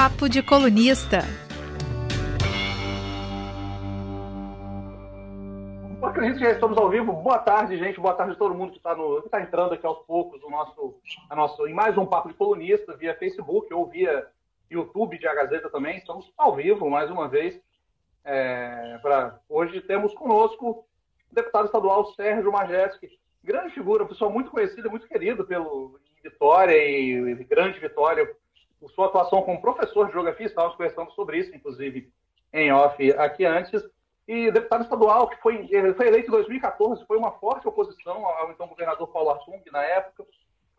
[0.00, 1.24] Papo de Colunista.
[6.00, 7.12] Acredito que já estamos ao vivo.
[7.14, 7.98] Boa tarde, gente.
[7.98, 8.94] Boa tarde a todo mundo que está
[9.28, 10.94] tá entrando aqui aos poucos no nosso,
[11.28, 14.28] a nosso, em mais um Papo de Colunista, via Facebook ou via
[14.70, 15.96] YouTube de A Gazeta também.
[15.96, 17.60] Estamos ao vivo mais uma vez.
[18.24, 20.86] É, pra, hoje temos conosco
[21.28, 27.32] o deputado estadual Sérgio Majeski, grande figura, pessoa muito conhecida, muito querido pelo Vitória e,
[27.32, 28.32] e grande Vitória,
[28.80, 32.10] por sua atuação como professor de geografia, estávamos conversando sobre isso, inclusive
[32.52, 33.82] em off aqui antes,
[34.26, 38.66] e deputado estadual, que foi, foi eleito em 2014, foi uma forte oposição ao então
[38.66, 40.24] governador Paulo Artung, na época,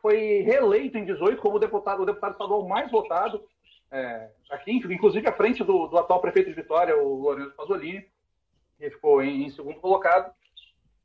[0.02, 3.44] foi reeleito em 18 como deputado, o deputado estadual mais votado,
[3.91, 8.05] é, aqui, inclusive à frente do, do, atual prefeito de Vitória, o Lourenço Pasolini,
[8.77, 10.31] que ficou em, em segundo colocado,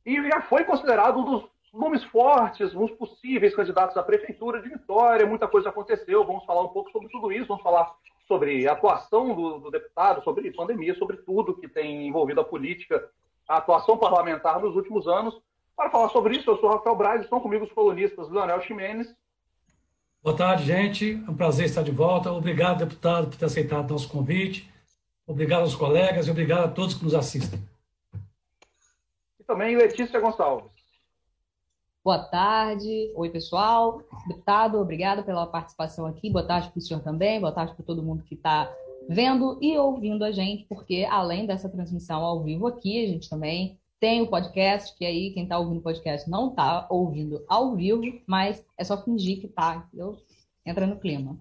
[0.05, 5.27] e já foi considerado um dos nomes fortes, uns possíveis candidatos à prefeitura de Vitória,
[5.27, 7.92] muita coisa aconteceu, vamos falar um pouco sobre tudo isso, vamos falar
[8.28, 13.08] sobre a atuação do, do deputado, sobre pandemia, sobre tudo que tem envolvido a política,
[13.48, 15.34] a atuação parlamentar nos últimos anos.
[15.77, 19.14] Para falar sobre isso, eu sou Rafael Braz, estão comigo os colunistas Leonel Ximenes.
[20.22, 21.22] Boa tarde, gente.
[21.27, 22.33] É um prazer estar de volta.
[22.33, 24.72] Obrigado, deputado, por ter aceitado nosso convite.
[25.27, 27.61] Obrigado aos colegas e obrigado a todos que nos assistem.
[29.38, 30.73] E também Letícia Gonçalves.
[32.05, 33.10] Boa tarde.
[33.14, 34.02] Oi, pessoal.
[34.28, 36.28] Deputado, obrigado pela participação aqui.
[36.28, 37.41] Boa tarde para o senhor também.
[37.41, 38.70] Boa tarde para todo mundo que está
[39.08, 43.78] vendo e ouvindo a gente, porque além dessa transmissão ao vivo aqui, a gente também
[43.98, 48.02] tem o podcast, que aí quem está ouvindo o podcast não está ouvindo ao vivo,
[48.27, 50.19] mas é só fingir que está, entendeu?
[50.66, 51.38] Entra no clima.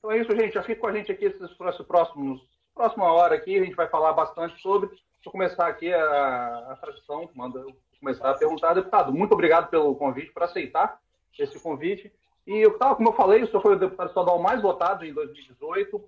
[0.00, 0.60] Então é isso, gente.
[0.62, 1.52] Fica com a gente aqui esses
[1.86, 2.42] próximos,
[2.74, 4.88] próxima hora aqui, a gente vai falar bastante sobre.
[5.24, 7.64] Vou começar aqui a, a tradição, manda
[8.04, 11.00] começar a perguntar, deputado, muito obrigado pelo convite, por aceitar
[11.38, 12.12] esse convite.
[12.46, 15.12] E eu estava, como eu falei, o senhor foi o deputado estadual mais votado em
[15.14, 16.04] 2018,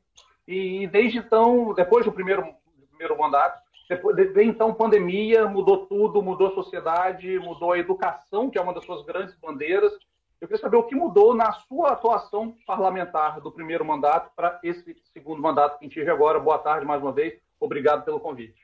[0.46, 2.46] e desde então, depois do primeiro,
[2.90, 3.58] primeiro mandato,
[3.88, 8.74] depois, de, então, pandemia, mudou tudo, mudou a sociedade, mudou a educação, que é uma
[8.74, 9.92] das suas grandes bandeiras.
[10.38, 14.94] Eu queria saber o que mudou na sua atuação parlamentar do primeiro mandato para esse
[15.14, 16.38] segundo mandato que a gente agora.
[16.38, 17.40] Boa tarde mais uma vez.
[17.58, 18.60] Obrigado pelo convite,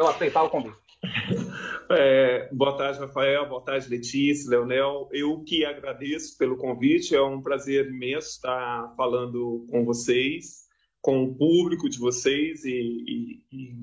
[0.00, 0.78] pelo aceitar o convite.
[1.92, 3.48] É, boa tarde, Rafael.
[3.48, 5.08] Boa tarde, Letícia, Leonel.
[5.10, 7.16] Eu que agradeço pelo convite.
[7.16, 10.68] É um prazer imenso estar falando com vocês,
[11.02, 13.74] com o público de vocês e, e, e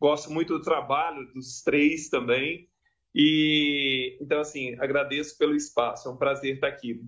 [0.00, 2.68] gosto muito do trabalho dos três também.
[3.14, 6.08] E então, assim, agradeço pelo espaço.
[6.08, 7.00] É um prazer estar aqui.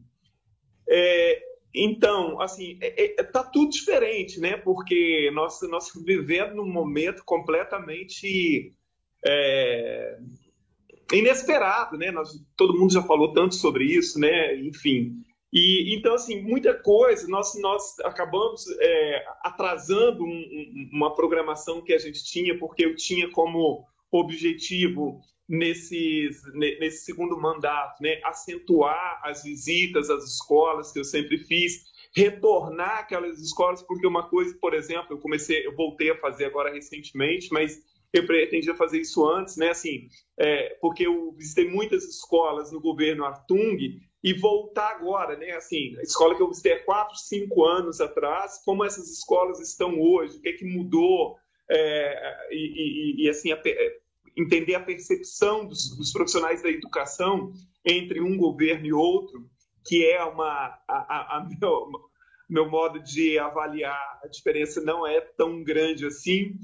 [0.89, 1.43] É,
[1.85, 4.57] então, assim, é, é, tá tudo diferente, né?
[4.57, 8.75] Porque nós nós vivendo num momento completamente
[9.25, 10.19] é,
[11.13, 12.11] inesperado, né?
[12.11, 14.57] Nós, todo mundo já falou tanto sobre isso, né?
[14.57, 15.23] Enfim.
[15.53, 21.95] E então assim muita coisa nós nós acabamos é, atrasando um, um, uma programação que
[21.95, 29.43] a gente tinha porque eu tinha como objetivo nesses, nesse segundo mandato, né, acentuar as
[29.43, 35.07] visitas às escolas que eu sempre fiz, retornar aquelas escolas porque uma coisa, por exemplo,
[35.11, 37.81] eu comecei, eu voltei a fazer agora recentemente, mas
[38.13, 39.71] eu pretendia fazer isso antes, né?
[39.71, 40.09] Assim,
[40.39, 45.53] é, porque eu visitei muitas escolas no governo Artung e voltar agora, né?
[45.53, 50.01] Assim, a escola que eu visitei há quatro, cinco anos atrás, como essas escolas estão
[50.01, 51.37] hoje, o que é que mudou
[51.71, 53.61] é, e, e, e, assim a,
[54.39, 57.53] entender a percepção dos, dos, profissionais da educação
[57.85, 59.51] entre um governo e outro,
[59.85, 61.91] que é uma a, a, a meu,
[62.49, 66.57] meu modo de avaliar a diferença não é tão grande assim.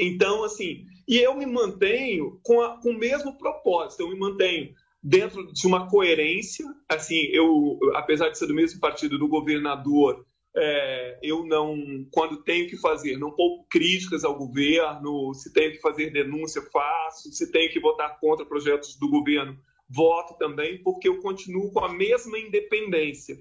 [0.00, 4.74] Então, assim, e eu me mantenho com, a, com o mesmo propósito, eu me mantenho
[5.02, 11.18] dentro de uma coerência, assim, eu, apesar de ser do mesmo partido do governador, é,
[11.22, 16.10] eu não, quando tenho que fazer, não pouco críticas ao governo, se tenho que fazer
[16.10, 19.58] denúncia, faço, se tenho que votar contra projetos do governo,
[19.88, 23.36] voto também, porque eu continuo com a mesma independência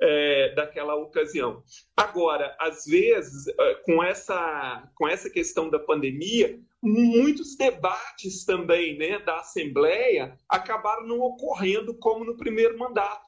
[0.00, 1.62] é, daquela ocasião.
[1.96, 9.18] Agora, às vezes, é, com essa, com essa questão da pandemia, muitos debates também né,
[9.20, 13.25] da Assembleia acabaram não ocorrendo como no primeiro mandato,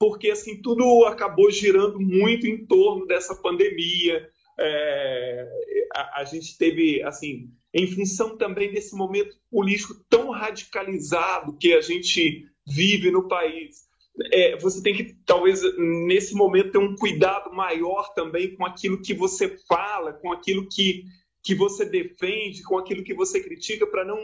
[0.00, 4.26] porque assim tudo acabou girando muito em torno dessa pandemia.
[4.58, 5.48] É,
[5.94, 11.80] a, a gente teve assim em função também desse momento político tão radicalizado que a
[11.80, 13.88] gente vive no país
[14.32, 15.62] é, você tem que, talvez,
[16.06, 21.04] nesse momento, ter um cuidado maior também com aquilo que você fala, com aquilo que,
[21.42, 24.18] que você defende, com aquilo que você critica, para não,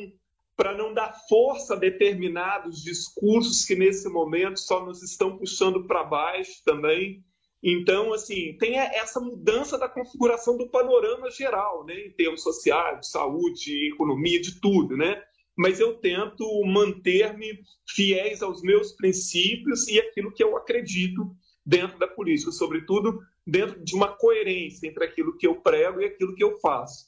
[0.56, 6.03] para não dar força a determinados discursos que, nesse momento, só nos estão puxando para
[6.03, 7.23] baixo também.
[7.62, 13.08] Então, assim, tem essa mudança da configuração do panorama geral, né, em termos sociais, de
[13.08, 15.23] saúde, economia, de tudo, né?
[15.56, 22.06] Mas eu tento manter-me fiéis aos meus princípios e aquilo que eu acredito dentro da
[22.06, 26.59] política, sobretudo dentro de uma coerência entre aquilo que eu prego e aquilo que eu
[26.61, 27.06] faço.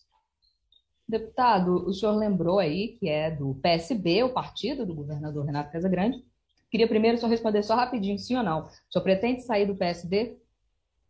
[1.08, 6.22] Deputado, o senhor lembrou aí que é do PSB, o partido do governador Renato Casagrande.
[6.70, 8.66] Queria primeiro só responder só rapidinho, sim ou não.
[8.66, 10.37] O senhor pretende sair do PSD?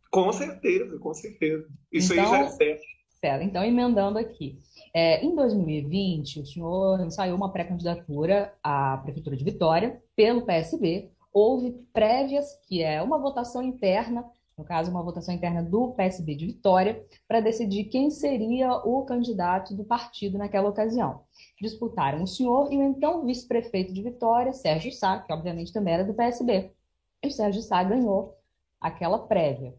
[0.09, 1.67] Com certeza, com certeza.
[1.91, 2.83] Isso então, aí já é certo.
[3.19, 4.57] Certo, então emendando aqui.
[4.93, 11.11] É, em 2020, o senhor ensaiou uma pré-candidatura à Prefeitura de Vitória pelo PSB.
[11.33, 14.23] Houve prévias, que é uma votação interna
[14.59, 19.73] no caso, uma votação interna do PSB de Vitória, para decidir quem seria o candidato
[19.73, 21.21] do partido naquela ocasião.
[21.61, 26.03] Disputaram o senhor e o então vice-prefeito de Vitória, Sérgio Sá, que obviamente também era
[26.03, 26.73] do PSB.
[27.23, 28.37] E o Sérgio Sá ganhou
[28.81, 29.73] aquela prévia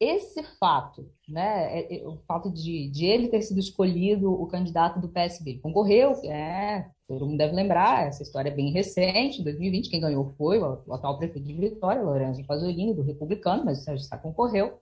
[0.00, 4.98] esse fato, né, é, é, o fato de, de, ele ter sido escolhido o candidato
[4.98, 9.90] do PSB, concorreu, é, todo mundo deve lembrar, essa história é bem recente, em 2020,
[9.90, 14.16] quem ganhou foi o, o atual prefeito de Vitória, Lourenço Pasolini, do Republicano, mas Sá
[14.16, 14.80] concorreu,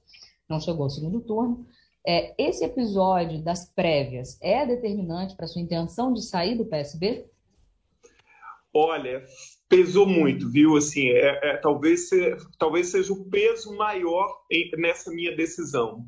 [0.49, 1.67] não chegou ao segundo turno.
[2.07, 7.27] É, esse episódio das prévias é determinante para sua intenção de sair do PSB?
[8.81, 9.25] Olha,
[9.69, 10.77] pesou muito, viu?
[10.77, 12.11] Assim, é, é talvez,
[12.61, 16.07] talvez seja o peso maior em, nessa minha decisão.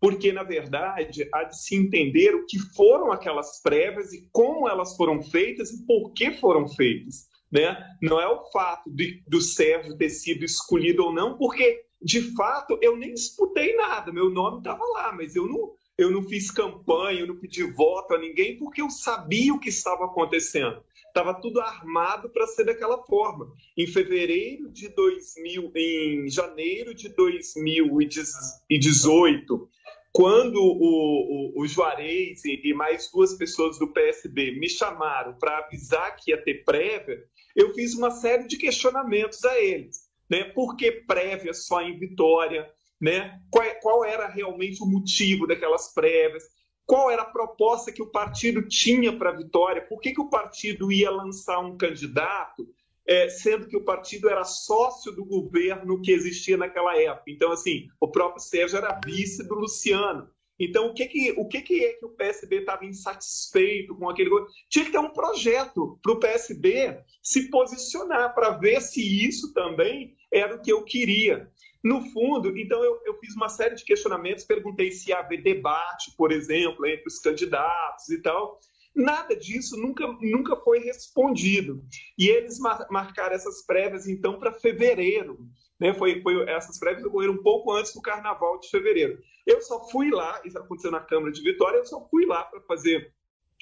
[0.00, 4.94] Porque, na verdade, há de se entender o que foram aquelas prévias e como elas
[4.94, 7.26] foram feitas e por que foram feitas.
[7.50, 7.76] Né?
[8.00, 12.78] Não é o fato de, do Sérgio ter sido escolhido ou não, porque, de fato,
[12.80, 17.18] eu nem disputei nada, meu nome estava lá, mas eu não, eu não fiz campanha,
[17.18, 20.84] eu não pedi voto a ninguém, porque eu sabia o que estava acontecendo
[21.16, 23.50] estava tudo armado para ser daquela forma.
[23.74, 29.70] Em fevereiro de 2000, em janeiro de 2018,
[30.12, 36.16] quando o, o, o Juarez e, mais duas pessoas do PSB me chamaram para avisar
[36.16, 37.24] que ia ter prévia,
[37.54, 40.10] eu fiz uma série de questionamentos a eles.
[40.28, 40.44] Né?
[40.44, 42.70] Por que prévia só em Vitória?
[43.00, 43.40] Né?
[43.50, 46.44] Qual, é, qual, era realmente o motivo daquelas prévias?
[46.86, 50.30] Qual era a proposta que o partido tinha para a vitória, por que, que o
[50.30, 52.66] partido ia lançar um candidato,
[53.06, 57.30] é, sendo que o partido era sócio do governo que existia naquela época.
[57.30, 60.28] Então, assim, o próprio Sérgio era vice do Luciano.
[60.58, 64.30] Então, o que, que, o que, que é que o PSB estava insatisfeito com aquele.
[64.70, 70.16] Tinha que ter um projeto para o PSB se posicionar para ver se isso também
[70.32, 71.50] era o que eu queria.
[71.86, 76.10] No fundo, então eu, eu, fiz uma série de questionamentos, perguntei se ia haver debate,
[76.16, 78.58] por exemplo, entre os candidatos e tal.
[78.92, 81.84] Nada disso nunca, nunca foi respondido.
[82.18, 85.38] E eles mar, marcaram essas prévias, então, para fevereiro.
[85.78, 85.94] Né?
[85.94, 89.22] Foi, foi, essas prévias ocorreram um pouco antes do carnaval de fevereiro.
[89.46, 92.60] Eu só fui lá, isso aconteceu na Câmara de Vitória, eu só fui lá para
[92.62, 93.14] fazer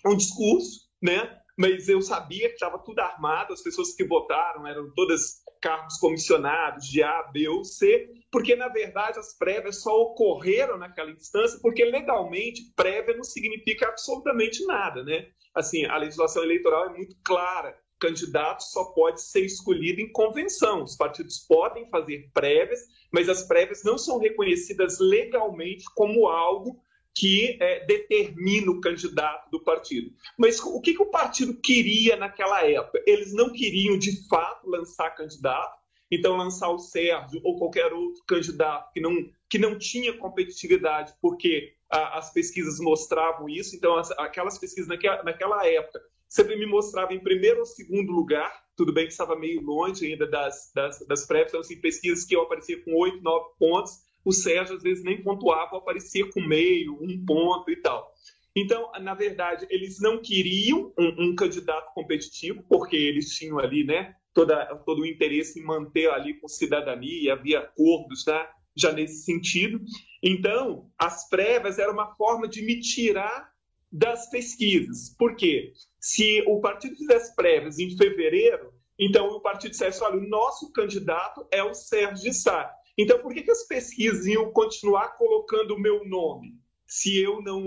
[0.06, 1.44] um discurso, né?
[1.56, 6.86] mas eu sabia que estava tudo armado, as pessoas que votaram eram todas cargos comissionados
[6.86, 11.82] de A, B ou C, porque na verdade as prévias só ocorreram naquela instância porque
[11.86, 15.26] legalmente prévia não significa absolutamente nada, né?
[15.54, 17.74] Assim, a legislação eleitoral é muito clara.
[17.98, 20.82] Candidato só pode ser escolhido em convenção.
[20.82, 26.76] Os partidos podem fazer prévias, mas as prévias não são reconhecidas legalmente como algo
[27.14, 30.12] que é, determina o candidato do partido.
[30.36, 33.02] Mas o que, que o partido queria naquela época?
[33.06, 35.78] Eles não queriam, de fato, lançar candidato,
[36.10, 39.14] então lançar o Sérgio ou qualquer outro candidato que não,
[39.48, 43.76] que não tinha competitividade, porque a, as pesquisas mostravam isso.
[43.76, 48.64] Então, as, aquelas pesquisas naquela, naquela época sempre me mostravam em primeiro ou segundo lugar,
[48.76, 52.34] tudo bem que estava meio longe ainda das, das, das prévias, então, assim, pesquisas que
[52.34, 56.98] eu aparecia com oito, nove pontos, o Sérgio às vezes nem pontuava, aparecia com meio,
[57.00, 58.12] um ponto e tal.
[58.56, 64.14] Então, na verdade, eles não queriam um, um candidato competitivo, porque eles tinham ali né,
[64.32, 69.80] toda, todo o interesse em manter ali com cidadania, havia acordos né, já nesse sentido.
[70.22, 73.52] Então, as prévias eram uma forma de me tirar
[73.90, 75.14] das pesquisas.
[75.16, 75.72] Por quê?
[76.00, 81.46] Se o partido fizesse prévias em fevereiro, então o partido dissesse, olha, o nosso candidato
[81.50, 82.72] é o Sérgio Sá.
[82.96, 86.54] Então, por que, que as pesquisas iam continuar colocando o meu nome?
[86.86, 87.62] Se eu não.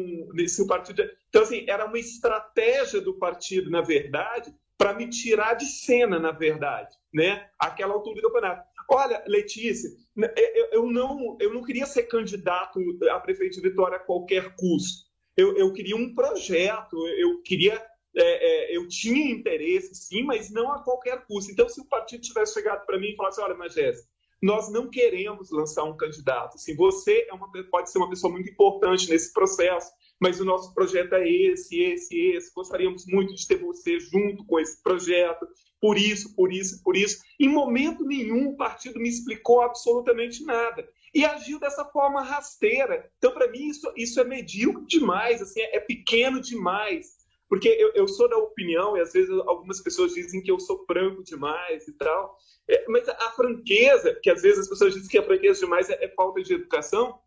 [0.48, 1.03] Se o partido.
[1.29, 6.31] Então, assim, era uma estratégia do partido, na verdade, para me tirar de cena, na
[6.31, 7.50] verdade, né?
[7.60, 8.63] Aquela altura do campeonato.
[8.89, 12.79] Olha, Letícia, eu, eu, não, eu não queria ser candidato
[13.12, 15.07] a prefeito de Vitória a qualquer custo.
[15.36, 17.86] Eu, eu queria um projeto, eu queria.
[18.15, 21.51] É, é, eu tinha interesse, sim, mas não a qualquer custo.
[21.51, 24.07] Então, se o partido tivesse chegado para mim e falasse: olha, Magés,
[24.41, 26.56] nós não queremos lançar um candidato.
[26.56, 30.74] Assim, você é uma, pode ser uma pessoa muito importante nesse processo, mas o nosso
[30.74, 32.53] projeto é esse, esse, esse.
[32.53, 35.48] Gostaríamos muito de ter você junto com esse projeto,
[35.79, 37.22] por isso, por isso, por isso.
[37.39, 40.88] Em momento nenhum o partido me explicou absolutamente nada.
[41.13, 43.10] E agiu dessa forma rasteira.
[43.17, 47.16] Então, para mim, isso, isso é medíocre demais, assim, é, é pequeno demais.
[47.50, 50.86] Porque eu, eu, sou da opinião, e às vezes algumas pessoas dizem que eu sou
[50.86, 52.38] franco demais e tal,
[52.68, 56.04] é, mas a franqueza, que às vezes as pessoas dizem que a franqueza demais é,
[56.04, 57.20] é falta de educação,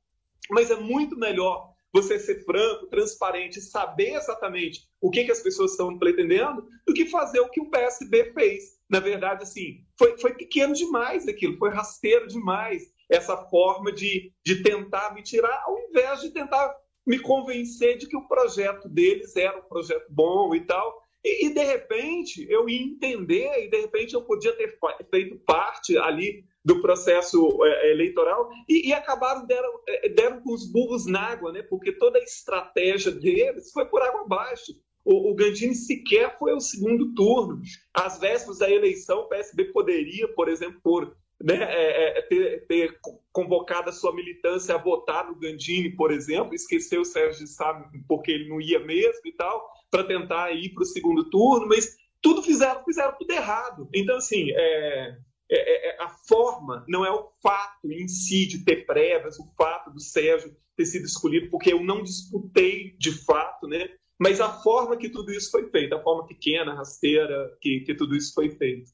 [0.51, 5.73] mas é muito melhor você ser franco, transparente, saber exatamente o que, que as pessoas
[5.73, 8.79] estão pretendendo, do que fazer o que o PSB fez.
[8.89, 14.63] Na verdade, assim, foi, foi pequeno demais aquilo, foi rasteiro demais essa forma de, de
[14.63, 16.73] tentar me tirar, ao invés de tentar
[17.07, 21.01] me convencer de que o projeto deles era um projeto bom e tal.
[21.25, 24.79] E, e, de repente eu ia entender, e de repente eu podia ter
[25.11, 30.71] feito parte ali do processo é, eleitoral, e, e acabaram, deram, é, deram com os
[30.71, 31.63] burros na água, né?
[31.63, 34.73] porque toda a estratégia deles foi por água abaixo.
[35.05, 37.61] O, o Gandini sequer foi ao segundo turno.
[37.93, 42.99] Às vésperas da eleição, o PSB poderia, por exemplo, por né, é, é, ter, ter,
[43.33, 47.73] convocado a sua militância a votar no Gandini, por exemplo, esqueceu o Sérgio Sá
[48.07, 51.97] porque ele não ia mesmo e tal, para tentar ir para o segundo turno, mas
[52.21, 53.89] tudo fizeram, fizeram tudo errado.
[53.95, 55.17] Então, assim, é,
[55.51, 59.91] é, é, a forma não é o fato em si de ter prévias, o fato
[59.91, 63.89] do Sérgio ter sido escolhido, porque eu não disputei de fato, né?
[64.19, 68.15] Mas a forma que tudo isso foi feito, a forma pequena, rasteira, que, que tudo
[68.15, 68.91] isso foi feito.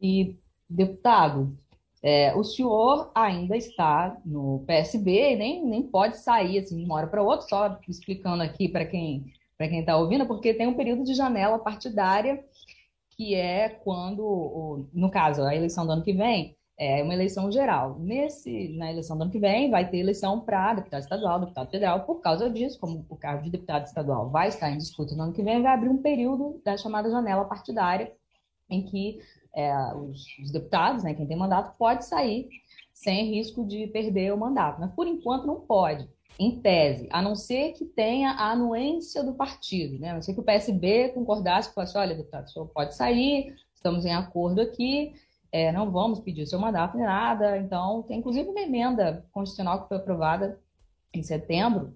[0.00, 0.36] E
[0.68, 1.56] Deputado,
[2.02, 7.06] é, o senhor ainda está no PSB, nem, nem pode sair assim, de uma hora
[7.06, 11.04] para outra, só explicando aqui para quem para quem está ouvindo, porque tem um período
[11.04, 12.44] de janela partidária,
[13.10, 17.96] que é quando, no caso, a eleição do ano que vem, é uma eleição geral.
[18.00, 22.00] Nesse, na eleição do ano que vem, vai ter eleição para deputado estadual, deputado federal.
[22.00, 25.32] Por causa disso, como o cargo de deputado estadual vai estar em disputa no ano
[25.32, 28.12] que vem, vai abrir um período da chamada janela partidária,
[28.68, 29.20] em que
[29.54, 32.48] é, os, os, deputados, né, quem tem mandato, pode sair
[32.92, 34.80] sem risco de perder o mandato.
[34.80, 39.34] Mas, por enquanto, não pode, em tese, a não ser que tenha a anuência do
[39.34, 39.98] partido.
[39.98, 40.10] Né?
[40.10, 43.54] A não ser que o PSB concordasse e falasse, olha, deputado, o senhor pode sair,
[43.74, 45.14] estamos em acordo aqui,
[45.50, 47.58] é, não vamos pedir seu mandato nem nada.
[47.58, 50.58] Então, tem inclusive uma emenda constitucional que foi aprovada
[51.12, 51.94] em setembro,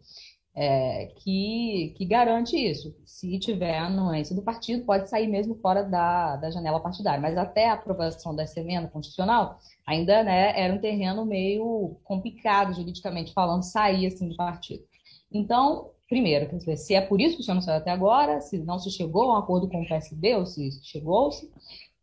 [0.57, 2.97] é, que, que garante isso.
[3.05, 7.21] Se tiver anuência do partido, pode sair mesmo fora da, da janela partidária.
[7.21, 13.35] Mas até a aprovação dessa emenda constitucional, ainda né, era um terreno meio complicado, juridicamente
[13.35, 14.83] falando, sair assim do partido.
[15.31, 18.41] Então, primeiro, quer dizer, se é por isso que o senhor não saiu até agora,
[18.41, 21.51] se não se chegou a um acordo com o PSD, ou se chegou-se,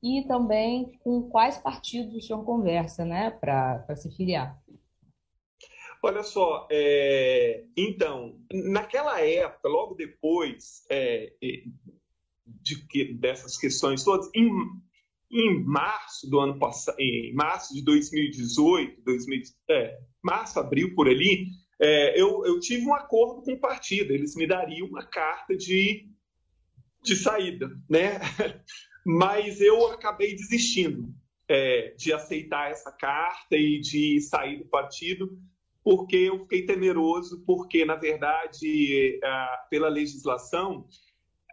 [0.03, 4.61] e também com quais partidos o senhor conversa né, para se filiar.
[6.05, 11.31] Olha só, é, então, naquela época, logo depois é,
[12.45, 14.49] de, dessas questões todas, em,
[15.31, 21.47] em março do ano passado, em março de 2018, 2000, é, março, abril, por ali,
[21.81, 26.09] é, eu, eu tive um acordo com o partido, eles me dariam uma carta de,
[27.01, 28.19] de saída, né?
[29.05, 31.15] Mas eu acabei desistindo
[31.47, 35.31] é, de aceitar essa carta e de sair do partido,
[35.83, 39.19] porque eu fiquei temeroso, porque, na verdade,
[39.69, 40.87] pela legislação,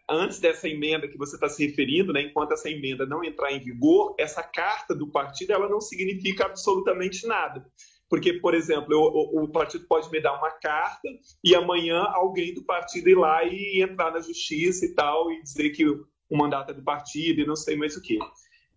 [0.08, 3.60] antes dessa emenda que você está se referindo, né, enquanto essa emenda não entrar em
[3.60, 7.64] vigor, essa carta do partido ela não significa absolutamente nada.
[8.08, 11.08] Porque, por exemplo, eu, o, o, partido pode me dar uma carta
[11.44, 15.70] e amanhã alguém do partido ir lá e entrar na justiça e tal, e dizer
[15.70, 18.18] que o, o mandato é do partido e não sei mais o que.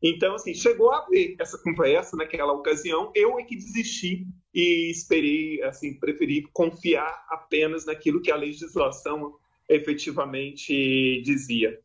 [0.03, 5.63] Então, assim, chegou a haver essa conversa naquela ocasião, eu é que desisti e esperei,
[5.63, 9.33] assim, preferi confiar apenas naquilo que a legislação
[9.69, 11.79] efetivamente dizia.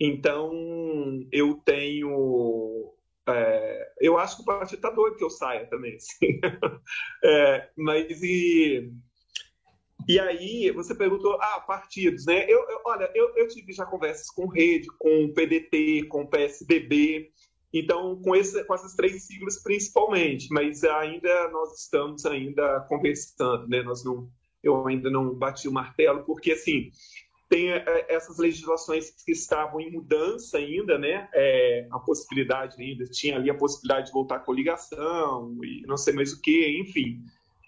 [0.00, 0.50] Então,
[1.30, 2.94] eu tenho.
[3.28, 5.96] É, eu acho que o partido está doido que eu saia também.
[5.96, 6.40] Assim.
[7.22, 8.90] É, mas e.
[10.08, 12.44] E aí, você perguntou, ah, partidos, né?
[12.48, 16.26] Eu, eu olha, eu, eu, tive já conversas com Rede, com o PDT, com o
[16.26, 17.30] PSDB,
[17.72, 23.82] então, com, esse, com essas três siglas principalmente, mas ainda nós estamos ainda conversando, né?
[23.82, 24.28] Nós não,
[24.62, 26.90] eu ainda não bati o martelo, porque assim
[27.50, 31.28] tem é, essas legislações que estavam em mudança ainda, né?
[31.34, 36.14] É, a possibilidade ainda tinha ali a possibilidade de voltar à coligação e não sei
[36.14, 37.20] mais o que, enfim.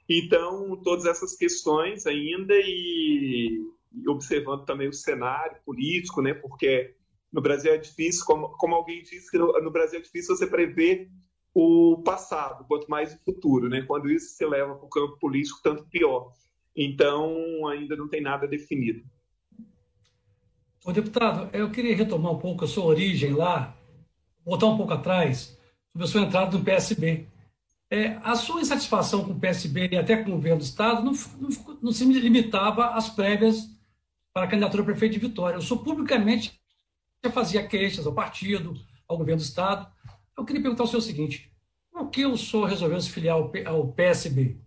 [0.08, 3.60] Então todas essas questões ainda e,
[3.92, 6.32] e observando também o cenário político, né?
[6.32, 6.94] Porque
[7.32, 10.46] no Brasil é difícil, como, como alguém disse, que no, no, Brasil é difícil você
[10.46, 11.10] prever
[11.54, 13.82] o passado, quanto mais o futuro, né?
[13.82, 16.32] Quando isso se leva para o campo político, tanto pior.
[16.76, 19.02] Então, ainda não tem nada definido.
[20.84, 23.76] O deputado, eu queria retomar um pouco a sua origem lá,
[24.44, 25.58] voltar um pouco atrás,
[25.92, 27.28] sobre a sua entrada no PSB.
[27.90, 31.12] É, a sua insatisfação com o PSB e até com o governo do Estado não,
[31.38, 33.70] não, não se limitava às prévias
[34.32, 35.56] para a candidatura a prefeito de Vitória.
[35.56, 36.61] Eu sou publicamente
[37.24, 38.74] já fazia queixas ao partido,
[39.06, 39.90] ao governo do Estado.
[40.36, 41.52] Eu queria perguntar o senhor o seguinte:
[41.90, 43.36] por que o senhor resolveu se filiar
[43.66, 44.60] ao PSB?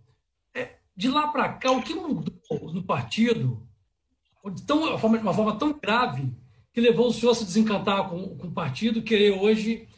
[0.54, 3.66] É, de lá para cá, o que mudou no partido
[4.54, 6.32] de tão, uma forma tão grave
[6.72, 9.88] que levou o senhor a se desencantar com, com o partido querer hoje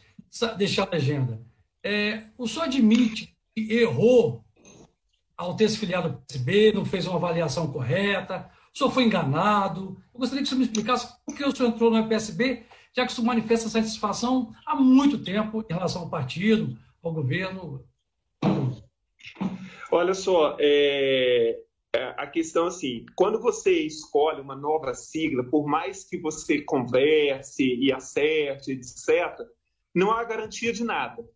[0.57, 1.41] deixar a legenda?
[1.83, 4.43] É, o senhor admite que errou
[5.37, 10.01] ao ter se filiado ao PSB, não fez uma avaliação correta, senhor foi enganado.
[10.13, 12.63] Eu gostaria que o senhor me explicasse por que o senhor entrou no PSB,
[12.95, 17.85] já que isso manifesta satisfação há muito tempo em relação ao partido, ao governo.
[19.91, 21.59] Olha só, é,
[21.93, 27.63] é, a questão assim, quando você escolhe uma nova sigla, por mais que você converse
[27.63, 29.45] e acerte, etc.,
[29.93, 31.27] não há garantia de nada.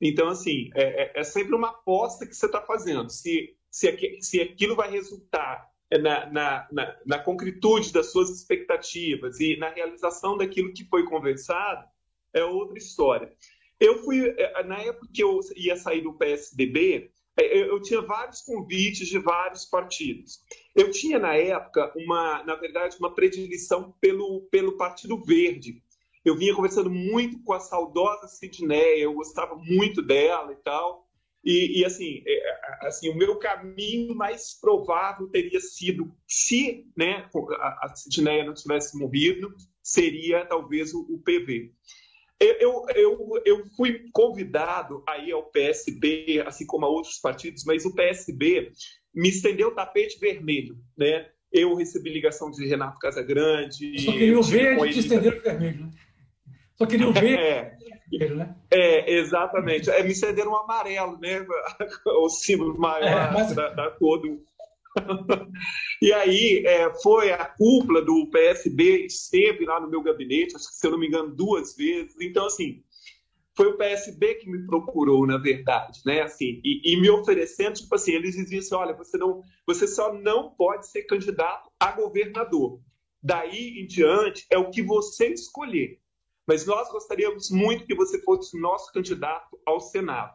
[0.00, 3.10] Então, assim, é, é, é sempre uma aposta que você está fazendo.
[3.10, 9.56] Se, se, se aquilo vai resultar na, na, na, na, concretude das suas expectativas e
[9.56, 11.86] na realização daquilo que foi conversado,
[12.32, 13.32] é outra história.
[13.78, 18.40] Eu fui, é, na época que eu ia sair do PSDB, é, eu tinha vários
[18.40, 20.40] convites de vários partidos.
[20.74, 25.82] Eu tinha, na época, uma, na verdade, uma predileção pelo, pelo Partido Verde.
[26.24, 31.05] Eu vinha conversando muito com a saudosa Sidneia, eu gostava muito dela e tal.
[31.46, 37.86] E, e assim, é, assim, o meu caminho mais provável teria sido, se né, a,
[37.86, 41.70] a Sidneia não tivesse morrido, seria talvez o, o PV.
[42.40, 47.94] Eu, eu, eu fui convidado aí ao PSB, assim como a outros partidos, mas o
[47.94, 48.72] PSB
[49.14, 51.30] me estendeu o tapete vermelho, né?
[51.52, 53.98] Eu recebi ligação de Renato Casagrande.
[54.00, 55.90] Só queria o verde que estendeu o vermelho.
[56.76, 57.86] Só queria o verde.
[58.12, 58.28] É.
[58.28, 58.56] Né?
[58.70, 59.90] É, exatamente.
[59.90, 61.44] É, me cederam um amarelo, né?
[62.06, 63.52] o símbolo maior é, mas...
[63.52, 64.40] da, da cor do.
[66.00, 70.76] e aí é, foi a cúpula do PSB, esteve lá no meu gabinete, acho que
[70.76, 72.14] se eu não me engano, duas vezes.
[72.20, 72.84] Então, assim,
[73.56, 76.22] foi o PSB que me procurou, na verdade, né?
[76.22, 80.14] Assim, e, e, me oferecendo, tipo assim, eles diziam assim, olha, você não, você só
[80.14, 82.80] não pode ser candidato a governador.
[83.20, 85.98] Daí em diante é o que você escolher
[86.46, 90.34] mas nós gostaríamos muito que você fosse nosso candidato ao Senado.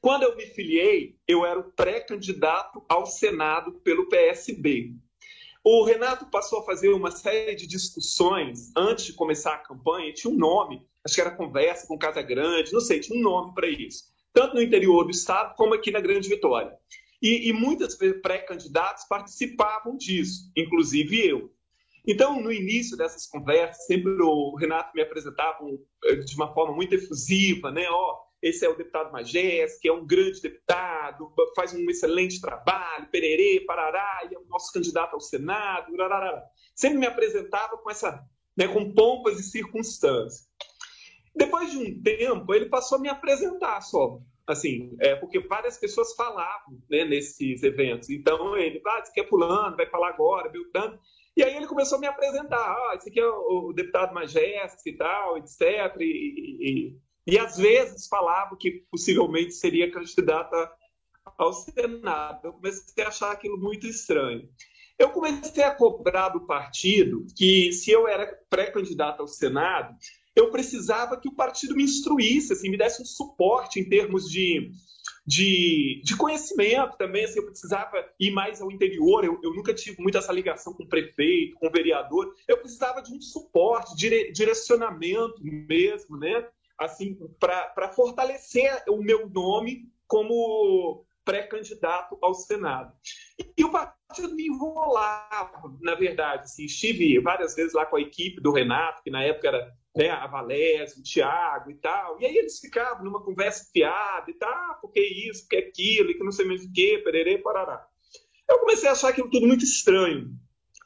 [0.00, 4.94] Quando eu me filiei, eu era o pré-candidato ao Senado pelo PSB.
[5.64, 10.32] O Renato passou a fazer uma série de discussões antes de começar a campanha, tinha
[10.32, 13.68] um nome, acho que era conversa com Casa Grande, não sei, tinha um nome para
[13.68, 16.76] isso, tanto no interior do estado como aqui na Grande Vitória.
[17.22, 21.52] E, e muitas pré-candidatos participavam disso, inclusive eu.
[22.06, 25.58] Então, no início dessas conversas, sempre o Renato me apresentava
[26.04, 27.86] eh, de uma forma muito efusiva, né?
[27.88, 32.40] Ó, oh, esse é o deputado Magés, que é um grande deputado, faz um excelente
[32.40, 36.42] trabalho, pererê, parará, e é o nosso candidato ao Senado, rarará.
[36.74, 38.20] sempre me apresentava com essa,
[38.56, 40.48] né, com pompas e circunstâncias.
[41.36, 46.12] Depois de um tempo, ele passou a me apresentar só, assim, é, porque várias pessoas
[46.14, 48.10] falavam né, nesses eventos.
[48.10, 50.98] Então, ele, ah, você quer pulando, vai falar agora, Beltrano.
[51.36, 54.86] E aí ele começou a me apresentar, ah, esse aqui é o, o deputado Majestic
[54.86, 55.60] e tal, etc.
[56.00, 60.70] E, e, e, às vezes falava que possivelmente seria candidata
[61.38, 62.48] ao Senado.
[62.48, 64.48] Eu comecei a achar aquilo muito estranho.
[64.98, 69.96] Eu comecei a cobrar do partido que se eu era pré-candidato ao Senado,
[70.34, 74.72] eu precisava que o partido me instruísse, assim, me desse um suporte em termos de
[75.26, 80.00] de, de conhecimento também, assim, eu precisava ir mais ao interior, eu, eu nunca tive
[80.02, 84.32] muito essa ligação com o prefeito, com o vereador, eu precisava de um suporte, dire,
[84.32, 86.48] direcionamento mesmo, né?
[86.78, 92.92] Assim, para fortalecer o meu nome como pré-candidato ao Senado.
[93.56, 96.42] E o partido me enrolava, na verdade.
[96.42, 100.10] Assim, estive várias vezes lá com a equipe do Renato, que na época era né,
[100.10, 102.20] a Valézio, o Tiago e tal.
[102.20, 106.14] E aí eles ficavam numa conversa fiada e tal, ah, porque isso, porque aquilo, e
[106.14, 107.86] que não sei mais o que, pererê, parará.
[108.48, 110.30] Eu comecei a achar aquilo tudo muito estranho.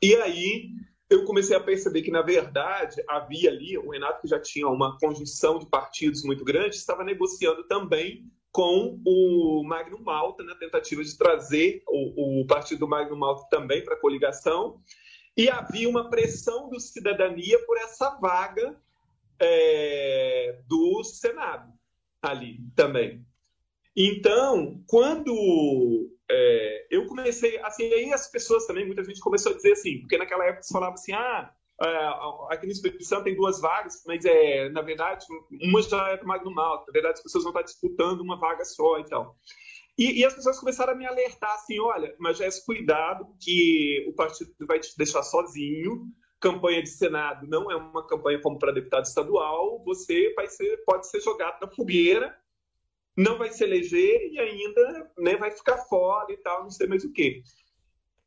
[0.02, 0.70] E aí
[1.08, 4.98] eu comecei a perceber que, na verdade, havia ali, o Renato, que já tinha uma
[4.98, 11.16] conjunção de partidos muito grande, estava negociando também com o Magno Malta, na tentativa de
[11.16, 14.80] trazer o, o partido do Magno Malta também para a coligação.
[15.36, 18.74] E havia uma pressão do cidadania por essa vaga
[19.40, 21.72] é, do Senado.
[22.22, 23.24] ali também.
[23.96, 29.72] Então, quando é, eu comecei, assim, aí as pessoas também, muita gente começou a dizer
[29.72, 31.50] assim, porque naquela época se falava assim, ah,
[31.82, 35.24] é, aqui no Espírito Santo tem duas vagas, mas é, na verdade,
[35.62, 38.64] uma já é do Magno Malta, na verdade as pessoas vão estar disputando uma vaga
[38.64, 39.36] só e tal.
[39.98, 44.04] E, e, as pessoas começaram a me alertar assim, olha, mas já é cuidado que
[44.06, 46.12] o partido vai te deixar sozinho,
[46.50, 51.20] campanha de Senado não é uma campanha como para deputado estadual, você ser, pode ser
[51.20, 52.36] jogado na fogueira
[53.16, 57.02] não vai se eleger e ainda né, vai ficar fora e tal, não sei mais
[57.02, 57.42] o quê.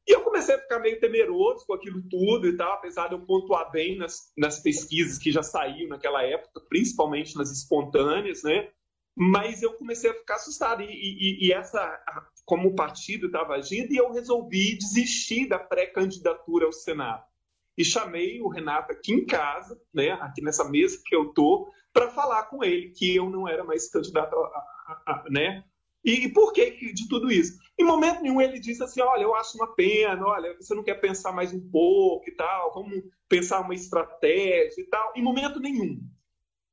[0.07, 3.21] E eu comecei a ficar meio temeroso com aquilo tudo e tal, apesar de eu
[3.21, 8.71] pontuar bem nas, nas pesquisas que já saíram naquela época, principalmente nas espontâneas, né?
[9.15, 10.81] Mas eu comecei a ficar assustado.
[10.81, 12.01] E, e, e essa,
[12.43, 17.28] como o partido estava agindo, e eu resolvi desistir da pré-candidatura ao Senado.
[17.79, 22.09] E chamei o Renato aqui em casa, né, aqui nessa mesa que eu tô, para
[22.09, 25.63] falar com ele que eu não era mais candidato a, né?
[26.03, 27.57] E, e, por que de tudo isso?
[27.79, 30.95] Em momento nenhum ele disse assim, olha, eu acho uma pena, olha, você não quer
[30.95, 35.13] pensar mais um pouco e tal, vamos pensar uma estratégia e tal.
[35.15, 36.01] Em momento nenhum.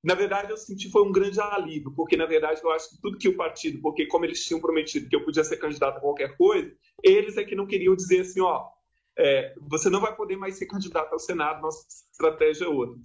[0.02, 3.18] Na verdade, eu senti foi um grande alívio, porque na verdade eu acho que tudo
[3.18, 6.36] que o partido, porque como eles tinham prometido que eu podia ser candidato a qualquer
[6.36, 8.75] coisa, eles é que não queriam dizer assim, ó,
[9.18, 12.96] é, você não vai poder mais ser candidato ao Senado, nossa estratégia é outra.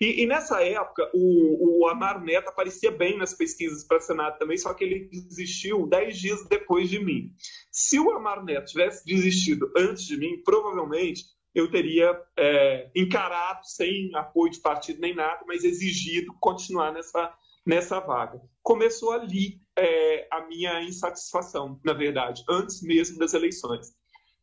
[0.00, 4.56] E, e nessa época, o, o Amaro Neto aparecia bem nas pesquisas para Senado também,
[4.56, 7.30] só que ele desistiu dez dias depois de mim.
[7.70, 11.24] Se o Amaro Neto tivesse desistido antes de mim, provavelmente
[11.54, 17.32] eu teria é, encarado, sem apoio de partido nem nada, mas exigido continuar nessa,
[17.64, 18.38] nessa vaga.
[18.62, 23.94] Começou ali é, a minha insatisfação, na verdade, antes mesmo das eleições.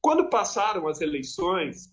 [0.04, 1.90] Quando passaram as eleições,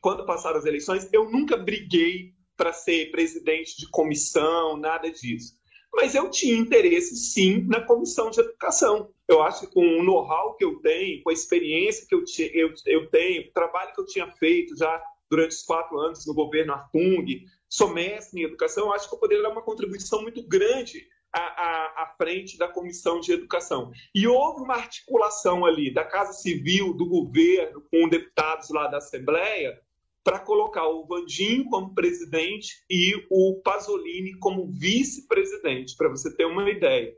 [0.00, 5.54] quando passaram as eleições, eu nunca briguei para ser presidente de comissão, nada disso.
[5.92, 9.08] Mas eu tinha interesse, sim, na comissão de educação.
[9.28, 12.74] Eu acho que com o know-how que eu tenho, com a experiência que eu, eu,
[12.86, 16.72] eu tenho, o trabalho que eu tinha feito já durante os quatro anos no governo
[16.72, 17.24] Artung,
[17.68, 22.02] sou mestre em educação, acho que eu poderia dar uma contribuição muito grande à, à,
[22.04, 23.90] à, frente da Comissão de Educação.
[24.14, 29.78] E houve uma articulação ali da Casa Civil, do governo, com deputados lá da Assembleia,
[30.22, 36.70] para colocar o Vandinho como presidente e o Pasolini como vice-presidente, para você ter uma
[36.70, 37.12] ideia.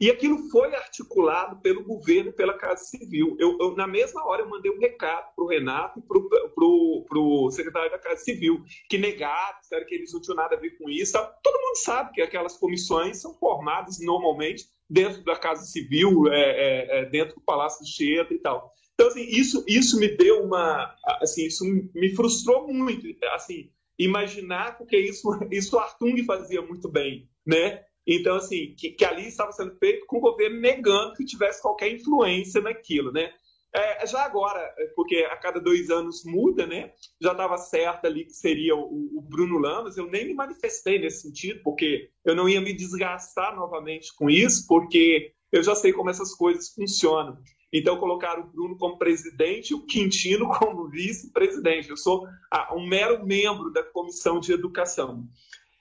[0.00, 3.36] E aquilo foi articulado pelo governo, pela Casa Civil.
[3.38, 7.50] Eu, eu na mesma hora, eu mandei um recado para o Renato e para o
[7.50, 10.88] secretário da Casa Civil, que negaram, disseram que eles não tinham nada a ver com
[10.88, 11.12] isso.
[11.42, 17.00] Todo mundo sabe que aquelas comissões são formadas normalmente dentro da Casa Civil, é, é,
[17.00, 18.72] é, dentro do Palácio do Cheiro e tal.
[18.94, 20.94] Então, assim, isso, isso me deu uma...
[21.20, 27.84] Assim, isso me frustrou muito, assim, imaginar, porque isso, isso Artung fazia muito bem, né?
[28.06, 31.92] Então, assim, que, que ali estava sendo feito com o governo negando que tivesse qualquer
[31.92, 33.32] influência naquilo, né?
[33.72, 34.60] É, já agora,
[34.96, 36.92] porque a cada dois anos muda, né?
[37.20, 39.96] Já estava certo ali que seria o, o, Bruno Lamas.
[39.96, 44.66] Eu nem me manifestei nesse sentido, porque eu não ia me desgastar novamente com isso,
[44.66, 47.38] porque eu já sei como essas coisas funcionam.
[47.72, 51.90] Então, colocaram o Bruno como presidente e o Quintino como vice-presidente.
[51.90, 55.28] Eu sou ah, um mero membro da comissão de educação.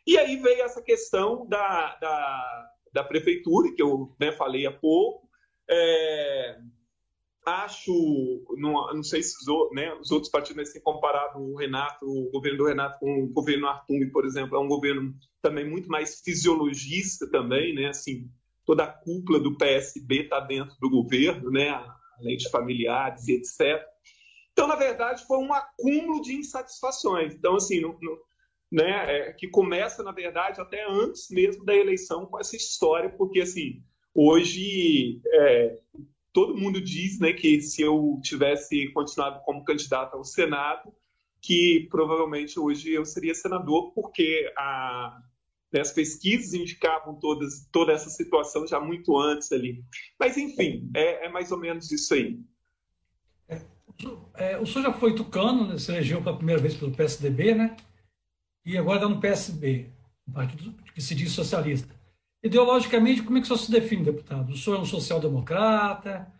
[0.09, 5.29] E aí veio essa questão da, da, da prefeitura, que eu né, falei há pouco.
[5.69, 6.57] É,
[7.45, 7.93] acho,
[8.57, 12.57] não, não sei se os, né, os outros partidos têm comparado o Renato, o governo
[12.57, 17.29] do Renato com o governo Artung, por exemplo, é um governo também muito mais fisiologista
[17.29, 17.89] também, né?
[17.89, 18.27] Assim,
[18.65, 21.69] toda a cúpula do PSB está dentro do governo, né?
[22.17, 23.79] Além de familiares e etc.
[24.53, 27.35] Então, na verdade, foi um acúmulo de insatisfações.
[27.35, 28.17] Então, assim, não, não,
[28.71, 33.41] né, é, que começa, na verdade, até antes mesmo da eleição com essa história, porque,
[33.41, 33.81] assim,
[34.13, 35.77] hoje é,
[36.31, 40.93] todo mundo diz né, que se eu tivesse continuado como candidato ao Senado,
[41.41, 45.21] que provavelmente hoje eu seria senador, porque a,
[45.71, 49.83] né, as pesquisas indicavam todas, toda essa situação já muito antes ali.
[50.19, 52.39] Mas, enfim, é, é mais ou menos isso aí.
[53.47, 53.61] É,
[54.35, 57.75] é o senhor já foi tucano, né, se elegeu pela primeira vez pelo PSDB, né?
[58.65, 59.89] E agora está no PSB,
[60.27, 61.93] um partido que se diz socialista.
[62.43, 64.51] Ideologicamente, como é que o senhor se define, deputado?
[64.51, 66.31] O senhor é um social-democrata?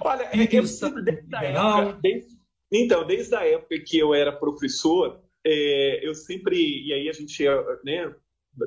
[0.00, 2.36] Olha, eu sempre, desde época, desde,
[2.72, 7.44] então, desde a época que eu era professor, é, eu sempre, e aí a gente,
[7.84, 8.14] né,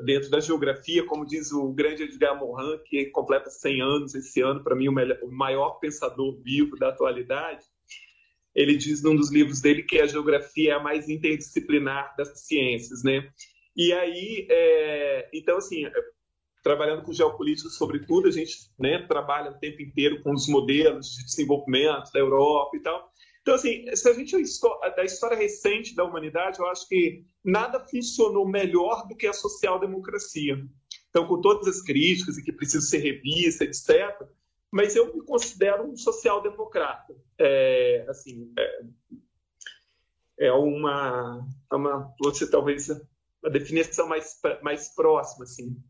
[0.03, 4.63] dentro da geografia, como diz o grande Edgar Morin, que completa 100 anos esse ano,
[4.63, 7.65] para mim o, melhor, o maior pensador vivo da atualidade,
[8.55, 13.03] ele diz num dos livros dele que a geografia é a mais interdisciplinar das ciências,
[13.03, 13.29] né?
[13.75, 15.83] E aí, é, então assim,
[16.63, 21.25] trabalhando com geopolítica, sobretudo, a gente né, trabalha o tempo inteiro com os modelos de
[21.25, 23.11] desenvolvimento da Europa e tal.
[23.45, 24.35] Então, assim, se a gente
[24.95, 30.57] da história recente da humanidade, eu acho que nada funcionou melhor do que a social-democracia.
[31.11, 34.27] Então, com todas as críticas e que precisa ser revista, etc.,
[34.75, 37.15] mas eu me considero um social-democrata.
[37.39, 45.81] É, assim, é, é uma, é uma, você talvez a definição mais, mais próxima, assim.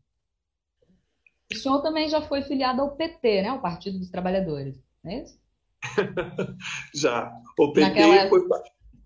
[1.52, 3.52] O senhor também já foi filiado ao PT, né?
[3.54, 5.36] O Partido dos Trabalhadores, não é isso?
[6.94, 7.32] já.
[7.58, 8.48] O PT naquela, foi...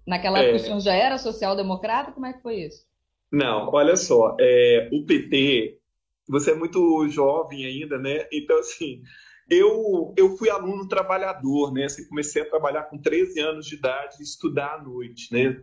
[0.06, 0.60] Naquela época é...
[0.60, 2.12] o senhor já era social-democrata?
[2.12, 2.84] Como é que foi isso?
[3.32, 4.36] Não, olha só.
[4.38, 5.80] É, o PT,
[6.28, 8.28] você é muito jovem ainda, né?
[8.30, 9.02] Então, assim,
[9.50, 11.84] eu, eu fui aluno trabalhador, né?
[11.84, 15.60] Assim, comecei a trabalhar com 13 anos de idade, estudar à noite, né?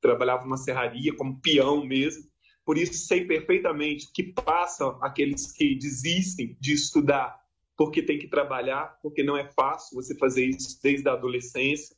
[0.00, 2.24] Trabalhava numa serraria como peão mesmo.
[2.64, 7.40] Por isso sei perfeitamente que passam aqueles que desistem de estudar
[7.76, 11.94] porque tem que trabalhar, porque não é fácil você fazer isso desde a adolescência,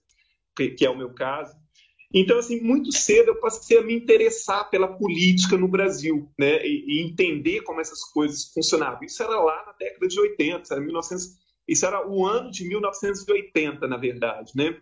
[0.57, 1.57] que é o meu caso.
[2.12, 7.03] Então, assim, muito cedo eu passei a me interessar pela política no Brasil, né, e,
[7.03, 9.05] entender como essas coisas funcionavam.
[9.05, 11.37] Isso era lá na década de 80, era 1900,
[11.68, 14.81] isso era o ano de 1980, na verdade, né?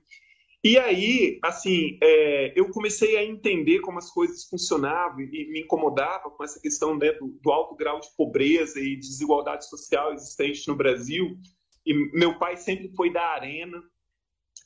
[0.62, 6.28] E aí, assim, é, eu comecei a entender como as coisas funcionavam e me incomodava
[6.28, 10.74] com essa questão né, do, do, alto grau de pobreza e desigualdade social existente no
[10.74, 11.38] Brasil.
[11.84, 13.80] E meu pai sempre foi da arena.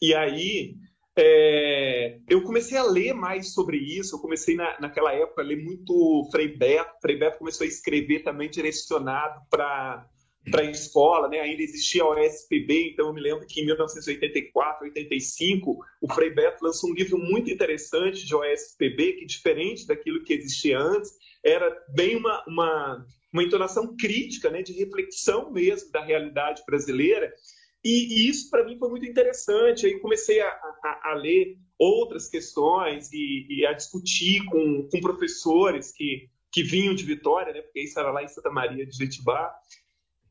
[0.00, 0.74] E aí,
[1.16, 4.16] é, eu comecei a ler mais sobre isso.
[4.16, 6.90] Eu comecei na, naquela época a ler muito Frei Beto.
[7.00, 10.06] Frei Beto começou a escrever também direcionado para
[10.50, 11.38] para a escola, né?
[11.38, 16.64] ainda existia a OSPB, então eu me lembro que em 1984, 85, o Frei Beto
[16.64, 21.10] lançou um livro muito interessante de OSPB, que diferente daquilo que existia antes,
[21.44, 24.62] era bem uma, uma, uma entonação crítica, né?
[24.62, 27.32] de reflexão mesmo da realidade brasileira,
[27.84, 32.28] e, e isso para mim foi muito interessante, aí comecei a, a, a ler outras
[32.28, 37.62] questões e, e, a discutir com, com professores que, que vinham de Vitória, né?
[37.62, 39.54] porque isso era lá em Santa Maria de Jetibá,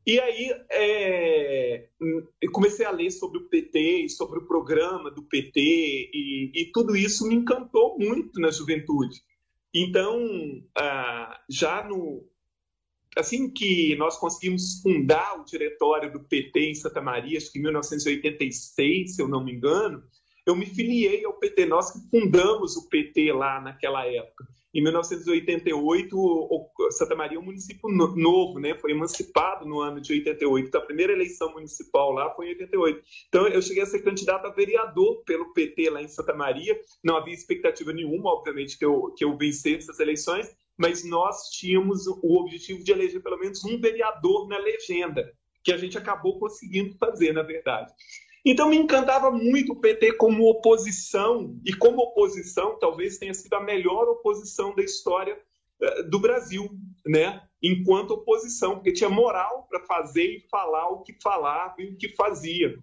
[0.06, 1.88] e aí é,
[2.40, 6.96] eu comecei a ler sobre o PT sobre o programa do PT e, e tudo
[6.96, 9.20] isso me encantou muito na juventude.
[9.74, 10.18] Então,
[10.76, 12.26] ah, já no
[13.16, 17.62] assim que nós conseguimos fundar o diretório do PT em Santa Maria, acho que em
[17.62, 20.02] 1986, se eu não me engano,
[20.46, 21.66] eu me filiei ao PT.
[21.66, 24.46] Nós que fundamos o PT lá naquela época.
[24.72, 26.16] Em 1988,
[26.92, 28.76] Santa Maria é um município novo, né?
[28.78, 30.68] Foi emancipado no ano de 88.
[30.68, 33.02] Então, a primeira eleição municipal lá foi em 88.
[33.28, 36.78] Então, eu cheguei a ser candidato a vereador pelo PT lá em Santa Maria.
[37.02, 40.48] Não havia expectativa nenhuma, obviamente, que eu, que eu vencesse essas eleições,
[40.80, 45.30] mas nós tínhamos o objetivo de eleger pelo menos um vereador na legenda,
[45.62, 47.92] que a gente acabou conseguindo fazer, na verdade.
[48.42, 53.62] Então me encantava muito o PT como oposição, e como oposição talvez tenha sido a
[53.62, 55.38] melhor oposição da história
[55.82, 56.70] uh, do Brasil,
[57.04, 57.42] né?
[57.62, 62.16] enquanto oposição, porque tinha moral para fazer e falar o que falava e o que
[62.16, 62.74] fazia.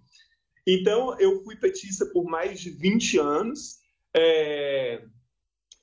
[0.64, 3.78] Então eu fui petista por mais de 20 anos,
[4.14, 5.02] é...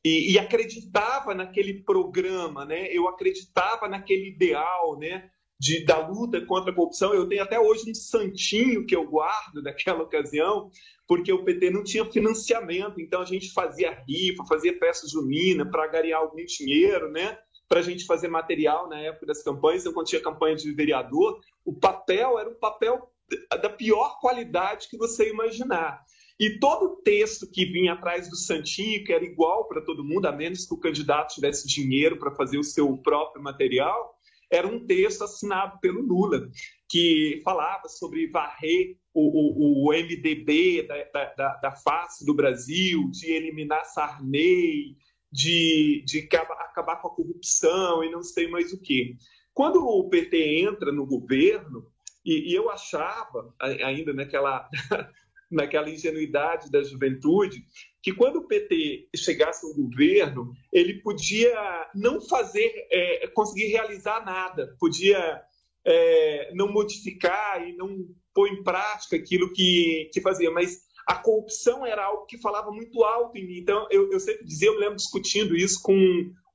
[0.06, 2.88] e, e acreditava naquele programa, né?
[2.92, 5.32] eu acreditava naquele ideal, né?
[5.60, 7.12] de, da luta contra a corrupção.
[7.12, 10.70] Eu tenho até hoje um santinho que eu guardo daquela ocasião,
[11.08, 15.88] porque o PT não tinha financiamento, então a gente fazia rifa, fazia festa junina para
[15.88, 17.40] ganhar algum dinheiro, né?
[17.68, 21.40] Para a gente fazer material na época das campanhas, então, quando tinha campanha de vereador,
[21.64, 23.10] o papel era um papel
[23.50, 26.04] da pior qualidade que você imaginar.
[26.40, 30.32] E todo texto que vinha atrás do Santinho, que era igual para todo mundo, a
[30.32, 34.16] menos que o candidato tivesse dinheiro para fazer o seu próprio material,
[34.52, 36.50] era um texto assinado pelo Lula,
[36.90, 43.32] que falava sobre varrer o, o, o MDB da, da, da, face do Brasil, de
[43.32, 44.98] eliminar Sarney,
[45.32, 49.18] de, de acabar com a corrupção e não sei mais o que.
[49.54, 51.90] Quando o PT entra no governo,
[52.26, 54.70] e, e eu achava, ainda naquela,
[55.52, 57.64] naquela ingenuidade da juventude,
[58.02, 64.76] que quando o PT chegasse ao governo, ele podia não fazer, é, conseguir realizar nada,
[64.80, 65.42] podia
[65.86, 71.86] é, não modificar e não pôr em prática aquilo que, que fazia, mas a corrupção
[71.86, 73.60] era algo que falava muito alto em mim.
[73.60, 75.96] Então, eu, eu sempre dizia, eu lembro discutindo isso com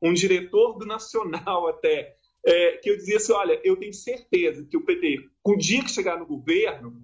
[0.02, 4.76] um diretor do Nacional até, é, que eu dizia assim, olha, eu tenho certeza que
[4.76, 6.94] o PT, com o dia que chegar no governo,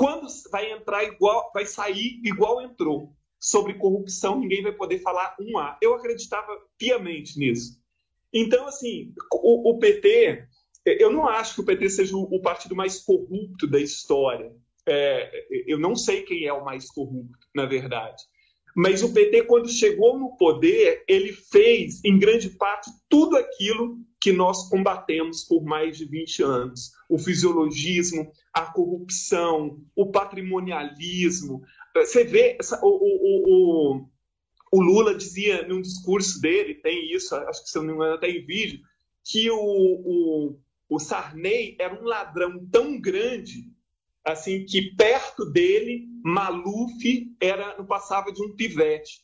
[0.00, 5.58] quando vai entrar igual, vai sair igual entrou sobre corrupção, ninguém vai poder falar um
[5.58, 5.76] A.
[5.82, 7.78] Eu acreditava piamente nisso.
[8.32, 10.48] Então, assim, o, o PT
[10.86, 14.50] eu não acho que o PT seja o partido mais corrupto da história.
[14.88, 15.30] É,
[15.66, 18.22] eu não sei quem é o mais corrupto, na verdade.
[18.74, 24.32] Mas o PT, quando chegou no poder, ele fez, em grande parte, tudo aquilo que
[24.32, 31.62] nós combatemos por mais de 20 anos: o fisiologismo, a corrupção, o patrimonialismo.
[31.94, 34.08] Você vê, o, o, o,
[34.72, 38.14] o Lula dizia num discurso dele, tem isso, acho que se eu não me engano,
[38.14, 38.80] até em vídeo,
[39.24, 43.70] que o, o, o Sarney era um ladrão tão grande
[44.24, 49.20] assim que perto dele Maluf era não passava de um pivete.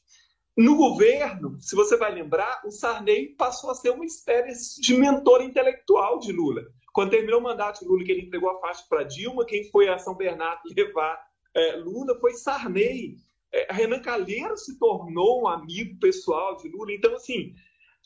[0.56, 5.42] No governo, se você vai lembrar, o Sarney passou a ser uma espécie de mentor
[5.42, 6.62] intelectual de Lula.
[6.92, 9.88] Quando terminou o mandato de Lula, que ele entregou a faixa para Dilma, quem foi
[9.88, 11.20] a São Bernardo levar
[11.54, 13.16] é, Lula foi Sarney.
[13.52, 16.92] É, Renan Calheiros se tornou um amigo pessoal de Lula.
[16.92, 17.54] Então, assim,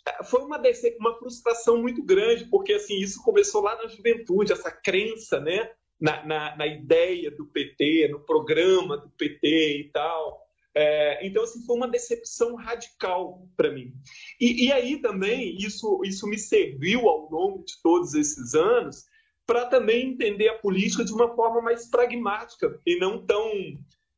[0.09, 0.61] é, foi uma,
[0.99, 5.71] uma frustração muito grande, porque assim isso começou lá na juventude, essa crença, né?
[6.01, 10.47] na, na, na ideia do PT, no programa do PT e tal.
[10.75, 13.93] É, então, assim, foi uma decepção radical para mim.
[14.41, 19.05] E, e, aí também, isso, isso me serviu ao longo de todos esses anos
[19.47, 23.51] para também entender a política de uma forma mais pragmática e não tão,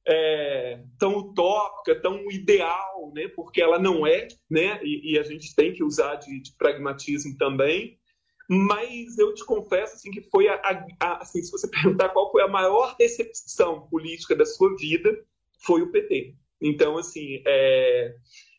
[0.07, 3.29] é, tão utópica, tão ideal, né?
[3.29, 4.79] porque ela não é, né?
[4.83, 7.99] e, e a gente tem que usar de, de pragmatismo também.
[8.47, 12.31] Mas eu te confesso assim, que foi a, a, a, assim, se você perguntar qual
[12.31, 15.17] foi a maior decepção política da sua vida,
[15.65, 16.35] foi o PT.
[16.63, 18.15] Então, assim, é...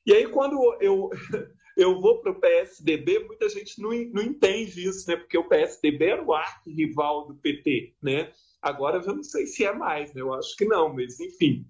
[0.06, 1.10] e aí quando eu,
[1.78, 5.16] eu vou para o PSDB, muita gente não, não entende isso, né?
[5.16, 8.32] Porque o PSDB era o arqui-rival do PT, né?
[8.62, 10.22] Agora eu não sei se é mais, né?
[10.22, 11.66] Eu acho que não, mas enfim.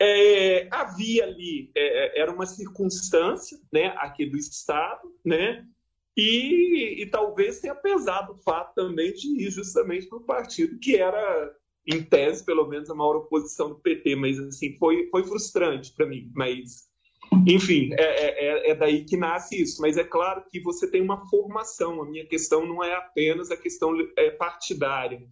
[0.00, 5.64] É, havia ali, é, era uma circunstância, né, aqui do Estado, né,
[6.16, 10.96] e, e talvez tenha pesado o fato também de ir justamente para o partido que
[10.96, 14.16] era, em tese, pelo menos, a maior oposição do PT.
[14.16, 16.30] Mas, assim, foi, foi frustrante para mim.
[16.34, 16.88] Mas,
[17.46, 19.80] enfim, é, é, é, é daí que nasce isso.
[19.80, 22.02] Mas é claro que você tem uma formação.
[22.02, 25.22] A minha questão não é apenas a questão é, partidária.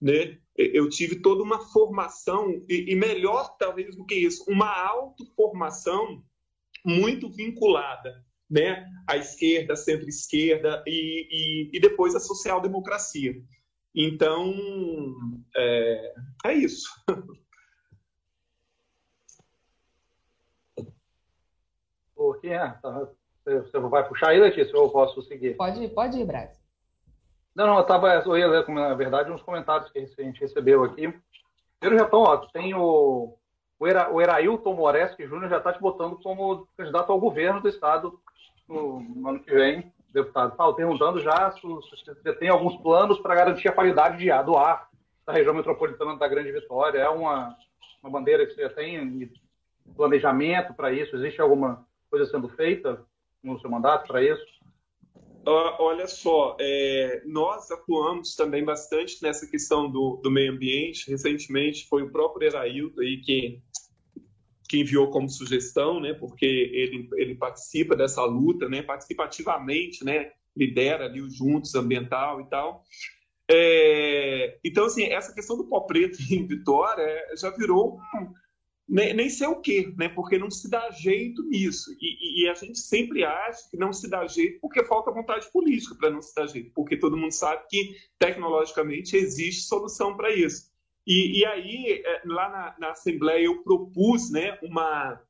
[0.00, 0.38] Né?
[0.56, 6.22] Eu tive toda uma formação, e, e melhor talvez do que isso, uma autoformação
[6.84, 13.34] muito vinculada né, a esquerda, centro-esquerda e, e, e, depois a social-democracia.
[13.96, 14.52] Então,
[15.56, 16.86] é, é isso.
[22.14, 22.78] O que é?
[23.44, 25.56] Você vai puxar aí, Letícia, ou eu posso seguir?
[25.56, 26.60] Pode, pode ir, Braz.
[27.54, 30.84] Não, não, eu, tava, eu ia ler, na verdade, uns comentários que a gente recebeu
[30.84, 31.14] aqui.
[31.80, 33.38] Primeiro, Japão, ó, tem o,
[33.78, 37.68] o, Era, o Erailton Moreski Júnior já está te botando como candidato ao governo do
[37.68, 38.20] estado
[38.68, 40.52] no, no ano que vem, deputado.
[40.52, 44.42] Estava perguntando já se, se você tem alguns planos para garantir a qualidade de ar,
[44.42, 44.88] do ar
[45.26, 46.98] da região metropolitana da Grande Vitória.
[46.98, 47.56] É uma,
[48.02, 49.30] uma bandeira que você já tem
[49.96, 51.16] planejamento para isso?
[51.16, 53.04] Existe alguma coisa sendo feita
[53.42, 54.44] no seu mandato para isso?
[55.48, 61.08] Olha só, é, nós atuamos também bastante nessa questão do, do meio ambiente.
[61.08, 63.60] Recentemente foi o próprio Eraildo aí que
[64.66, 70.32] que enviou como sugestão, né, porque ele, ele participa dessa luta, né, participa ativamente, né,
[70.56, 72.84] lidera ali o Juntos Ambiental e tal.
[73.48, 77.06] É, então, assim, essa questão do pó preto em Vitória
[77.38, 77.98] já virou
[78.88, 81.90] nem, nem sei o quê, né, porque não se dá jeito nisso.
[82.00, 85.94] E, e, a gente sempre acha que não se dá jeito porque falta vontade política
[85.96, 90.70] para não se dar jeito, porque todo mundo sabe que tecnologicamente existe solução para isso.
[91.06, 95.20] E, e aí, é, lá na, na, Assembleia, eu propus né, uma,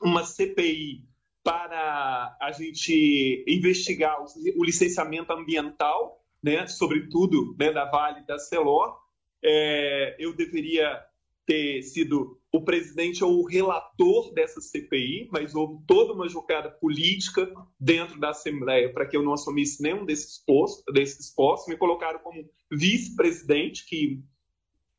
[0.00, 1.04] uma CPI
[1.42, 4.26] para a gente investigar o,
[4.56, 8.96] o licenciamento ambiental, né, sobretudo né, da Vale da Celor.
[9.42, 11.02] É, eu deveria
[11.48, 17.50] ter sido o presidente ou o relator dessa CPI, mas houve toda uma jogada política
[17.80, 21.68] dentro da Assembleia para que eu não assumisse nenhum desses postos, desses postos.
[21.68, 24.22] Me colocaram como vice-presidente, que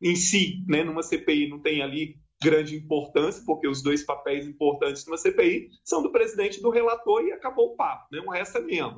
[0.01, 5.05] em si, né, numa CPI não tem ali grande importância, porque os dois papéis importantes
[5.05, 8.21] numa CPI são do presidente e do relator e acabou o papo, né?
[8.25, 8.95] O resto é.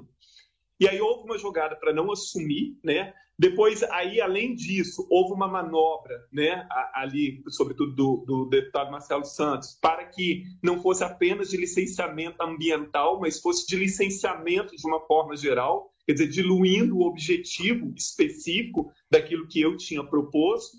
[0.80, 3.14] E aí houve uma jogada para não assumir, né?
[3.42, 9.76] Depois, aí, além disso, houve uma manobra, né, ali, sobretudo do, do deputado Marcelo Santos,
[9.82, 15.36] para que não fosse apenas de licenciamento ambiental, mas fosse de licenciamento de uma forma
[15.36, 20.78] geral, quer dizer, diluindo o objetivo específico daquilo que eu tinha proposto.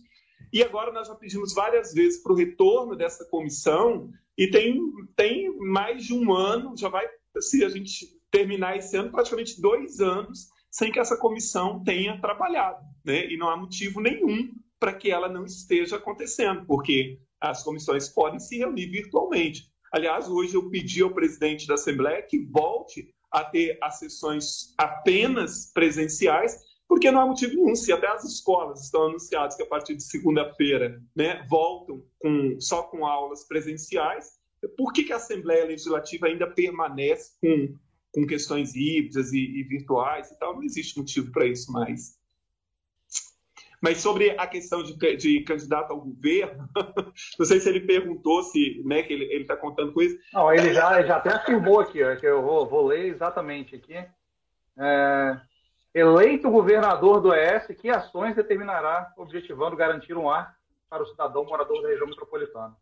[0.53, 4.81] E agora nós já pedimos várias vezes para o retorno dessa comissão, e tem,
[5.17, 7.07] tem mais de um ano, já vai,
[7.41, 12.83] se a gente terminar esse ano, praticamente dois anos sem que essa comissão tenha trabalhado.
[13.05, 13.31] Né?
[13.31, 14.51] E não há motivo nenhum
[14.81, 19.71] para que ela não esteja acontecendo, porque as comissões podem se reunir virtualmente.
[19.93, 25.71] Aliás, hoje eu pedi ao presidente da Assembleia que volte a ter as sessões apenas
[25.73, 27.75] presenciais, porque não há motivo nenhum.
[27.75, 32.83] Se até as escolas estão anunciadas que a partir de segunda-feira né, voltam com, só
[32.83, 34.39] com aulas presenciais,
[34.77, 37.75] por que, que a Assembleia Legislativa ainda permanece com,
[38.13, 40.55] com questões híbridas e, e virtuais e tal?
[40.55, 42.21] Não existe motivo para isso mais.
[43.83, 46.69] Mas sobre a questão de, de, candidato ao governo,
[47.37, 50.17] não sei se ele perguntou se né, que ele está contando com isso.
[50.33, 53.95] Não, ele já, já até afirmou aqui, ó, que eu vou, vou ler exatamente aqui.
[54.79, 55.41] É,
[55.95, 60.57] eleito governador do Oeste, que ações determinará objetivando garantir um ar
[60.89, 62.77] para o cidadão morador da região metropolitana?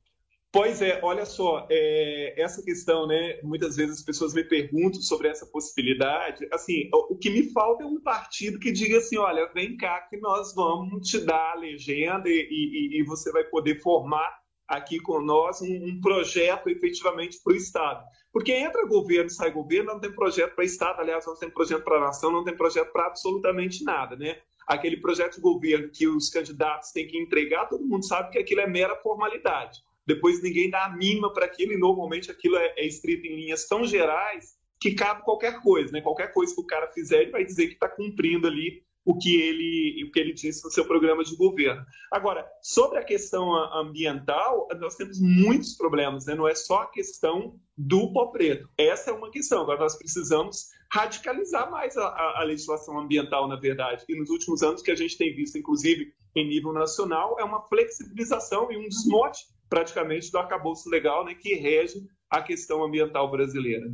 [0.53, 3.39] Pois é, olha só, é, essa questão, né?
[3.41, 6.49] Muitas vezes as pessoas me perguntam sobre essa possibilidade.
[6.53, 10.01] Assim, o, o, que me falta é um partido que diga assim: olha, vem cá
[10.11, 14.39] que nós vamos te dar a legenda e, e, e você vai poder formar
[14.71, 18.05] aqui com nós um, um projeto efetivamente para o Estado.
[18.33, 21.97] Porque entra governo, sai governo, não tem projeto para Estado, aliás, não tem projeto para
[21.97, 24.39] a nação, não tem projeto para absolutamente nada, né?
[24.66, 28.61] Aquele projeto de governo que os candidatos têm que entregar, todo mundo sabe que aquilo
[28.61, 32.87] é mera formalidade depois ninguém dá a mínima para aquilo, e normalmente aquilo é, é
[32.87, 36.01] escrito em linhas tão gerais que cabe qualquer coisa, né?
[36.01, 39.41] Qualquer coisa que o cara fizer, ele vai dizer que está cumprindo ali o que
[39.41, 41.85] ele o que ele disse no seu programa de governo.
[42.13, 46.35] Agora, sobre a questão ambiental, nós temos muitos problemas, né?
[46.35, 48.69] Não é só a questão do pó preto.
[48.79, 49.63] Essa é uma questão.
[49.63, 54.05] Agora nós precisamos radicalizar mais a, a, a legislação ambiental, na verdade.
[54.09, 57.63] E nos últimos anos que a gente tem visto, inclusive em nível nacional, é uma
[57.69, 63.87] flexibilização e um desmote praticamente do arcabouço legal né, que rege a questão ambiental brasileira.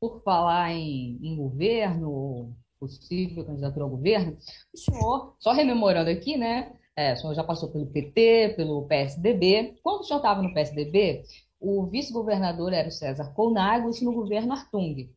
[0.00, 4.36] Por falar em, em governo, possível candidatura ao governo,
[4.74, 6.72] o senhor, só rememorando aqui, né?
[6.96, 9.78] É, o senhor já passou pelo PT, pelo PSDB.
[9.82, 11.22] Quando o senhor estava no PSDB,
[11.60, 15.10] o vice-governador era o César Colnago, isso no governo Artung.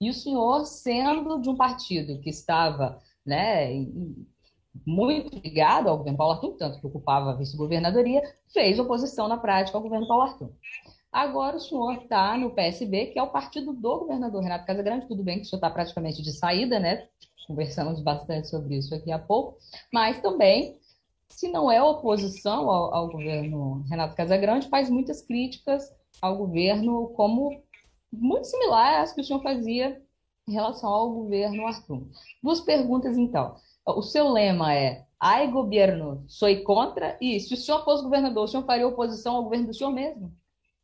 [0.00, 3.70] E o senhor, sendo de um partido que estava né,
[4.86, 9.76] muito ligado ao governo Paulo Arthur, tanto que ocupava a vice-governadoria, fez oposição na prática
[9.76, 10.52] ao governo Paulo Arthur.
[11.12, 15.08] Agora o senhor está no PSB, que é o partido do governador Renato Casagrande.
[15.08, 17.08] Tudo bem que o senhor está praticamente de saída, né?
[17.48, 19.58] Conversamos bastante sobre isso aqui há pouco.
[19.92, 20.78] Mas também,
[21.28, 25.92] se não é oposição ao, ao governo Renato Casagrande, faz muitas críticas
[26.22, 27.60] ao governo, como
[28.12, 30.00] muito similar às que o senhor fazia
[30.48, 32.06] em relação ao governo Arthur.
[32.42, 37.84] Duas perguntas, então o seu lema é ai governo, sou contra, e se o senhor
[37.84, 40.32] fosse governador, o senhor faria oposição ao governo do senhor mesmo?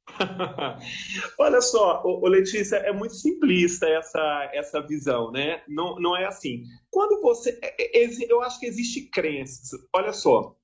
[1.39, 5.63] Olha só, o Letícia, é muito simplista essa, essa visão, né?
[5.69, 6.63] Não, não é assim.
[6.91, 7.59] Quando você.
[7.63, 9.71] É, é, eu acho que existe crenças.
[9.93, 10.57] Olha só.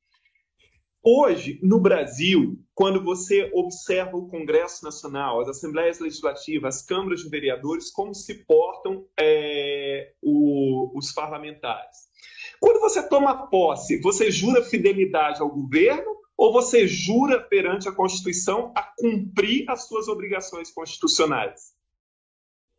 [1.05, 7.28] Hoje, no Brasil, quando você observa o Congresso Nacional, as Assembleias Legislativas, as câmaras de
[7.28, 12.12] vereadores, como se portam é, o, os parlamentares.
[12.61, 18.72] Quando você toma posse, você jura fidelidade ao governo ou você jura perante a Constituição
[18.76, 21.72] a cumprir as suas obrigações constitucionais?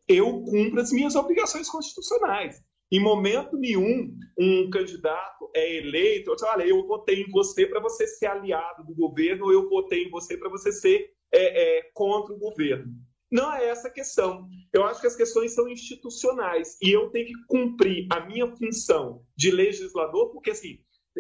[0.08, 2.62] Eu cumpro as minhas obrigações constitucionais.
[2.92, 8.06] Em momento nenhum, um candidato é eleito, eu olha, eu votei em você para você
[8.06, 12.34] ser aliado do governo, ou eu votei em você para você ser é, é, contra
[12.34, 12.94] o governo.
[13.32, 14.48] Não é essa a questão.
[14.72, 19.26] Eu acho que as questões são institucionais e eu tenho que cumprir a minha função
[19.36, 20.78] de legislador, porque, assim,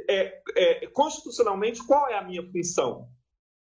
[0.09, 3.07] é, é, constitucionalmente, qual é a minha função?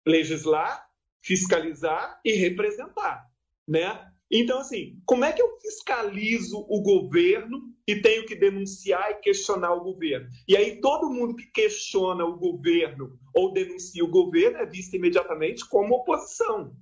[0.07, 0.89] Legislar,
[1.22, 3.26] fiscalizar e representar,
[3.66, 4.12] né?
[4.31, 9.72] Então, assim, como é que eu fiscalizo o governo e tenho que denunciar e questionar
[9.72, 10.29] o governo?
[10.47, 15.66] E aí todo mundo que questiona o governo ou denuncia o governo é visto imediatamente
[15.66, 16.76] como oposição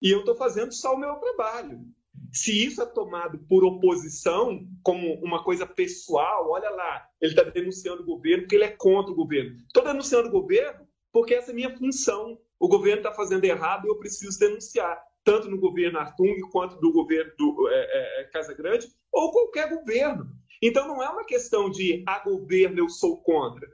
[0.00, 1.80] e eu estou fazendo só o meu trabalho.
[2.32, 8.02] Se isso é tomado por oposição, como uma coisa pessoal, olha lá, ele está denunciando
[8.02, 9.56] o governo porque ele é contra o governo.
[9.66, 12.38] Estou denunciando o governo porque essa é a minha função.
[12.60, 16.92] O governo está fazendo errado e eu preciso denunciar, tanto no governo Artung quanto do
[16.92, 20.28] governo do é, é, Casa Grande, ou qualquer governo.
[20.60, 23.66] Então não é uma questão de a governo eu sou contra.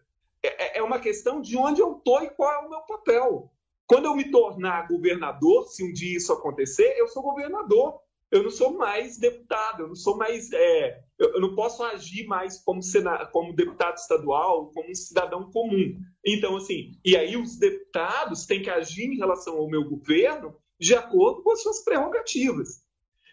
[0.43, 3.51] É, é uma questão de onde eu estou e qual é o meu papel.
[3.87, 8.01] Quando eu me tornar governador, se um dia isso acontecer, eu sou governador.
[8.35, 10.51] Eu não sou mais deputado, eu não sou mais.
[10.53, 15.97] É, eu, não posso agir mais como, sena, como deputado estadual, como um cidadão comum.
[16.26, 20.97] Então, assim, e aí os deputados têm que agir em relação ao meu governo de
[20.97, 22.82] acordo com as suas prerrogativas.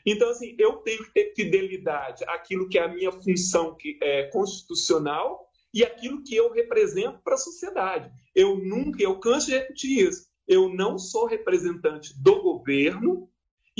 [0.05, 4.27] Então, assim, eu tenho que ter fidelidade àquilo que é a minha função que é
[4.27, 8.11] constitucional e aquilo que eu represento para a sociedade.
[8.35, 13.30] Eu nunca, eu canso de repetir isso, eu não sou representante do governo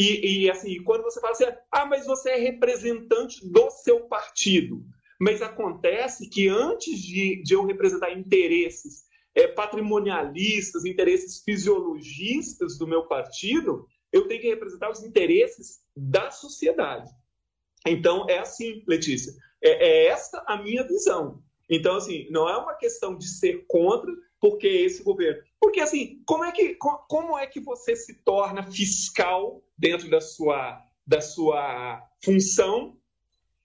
[0.01, 4.83] e, e assim, quando você fala assim, ah, mas você é representante do seu partido,
[5.19, 9.03] mas acontece que antes de, de eu representar interesses
[9.35, 17.09] é, patrimonialistas, interesses fisiologistas do meu partido, eu tenho que representar os interesses da sociedade.
[17.87, 19.33] Então, é assim, Letícia.
[19.63, 21.41] É, é essa a minha visão.
[21.69, 25.41] Então, assim, não é uma questão de ser contra, porque esse governo.
[25.61, 30.83] Porque, assim, como é que, como é que você se torna fiscal dentro da sua,
[31.05, 32.97] da sua função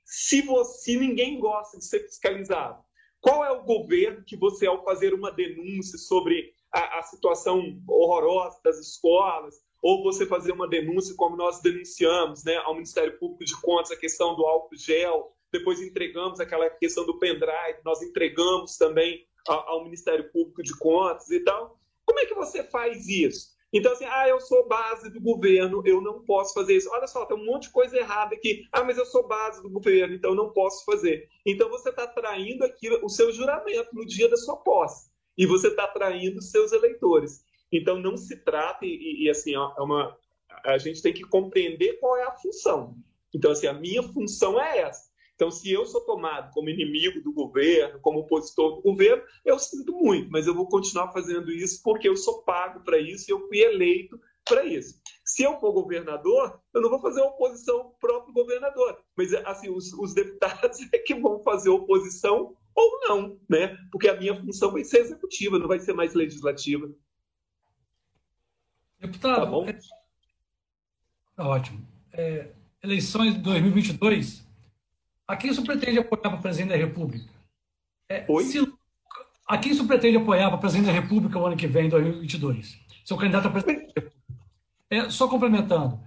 [0.04, 2.84] se, você, se ninguém gosta de ser fiscalizado?
[3.18, 8.60] Qual é o governo que você, ao fazer uma denúncia sobre a, a situação horrorosa
[8.62, 13.58] das escolas, ou você fazer uma denúncia, como nós denunciamos né, ao Ministério Público de
[13.62, 19.26] Contas, a questão do álcool gel, depois entregamos aquela questão do pendrive, nós entregamos também
[19.48, 21.75] ao, Ministério Público de Contas e tal.
[22.06, 23.56] Como é que você faz isso?
[23.72, 26.88] Então, assim, ah, eu sou base do governo, eu não posso fazer isso.
[26.90, 28.64] Olha só, tem um monte de coisa errada aqui.
[28.72, 31.28] Ah, mas eu sou base do governo, então não posso fazer.
[31.44, 35.10] Então, você está traindo aqui o seu juramento no dia da sua posse.
[35.36, 37.44] E você está traindo os seus eleitores.
[37.70, 40.16] Então, não se trata, e, e assim, é uma,
[40.64, 42.96] a gente tem que compreender qual é a função.
[43.34, 45.10] Então, assim, a minha função é essa.
[45.36, 49.92] Então, se eu sou tomado como inimigo do governo, como opositor do governo, eu sinto
[49.92, 53.46] muito, mas eu vou continuar fazendo isso porque eu sou pago para isso e eu
[53.46, 54.98] fui eleito para isso.
[55.22, 59.92] Se eu for governador, eu não vou fazer oposição ao próprio governador, mas assim os,
[59.92, 63.76] os deputados é que vão fazer oposição ou não, né?
[63.92, 66.90] Porque a minha função vai ser executiva, não vai ser mais legislativa.
[68.98, 69.68] Deputado, tá bom?
[69.68, 69.78] É...
[71.34, 71.86] Tá ótimo.
[72.12, 74.45] É, eleições de 2022,
[75.26, 77.32] a quem isso pretende apoiar para presidente da República?
[78.08, 78.44] É, Oi?
[78.44, 78.72] Se,
[79.48, 82.78] a quem isso pretende apoiar para presidente da República o ano que vem, 2022?
[83.04, 84.16] Seu candidato a presidente da República.
[84.88, 86.00] É, só complementando,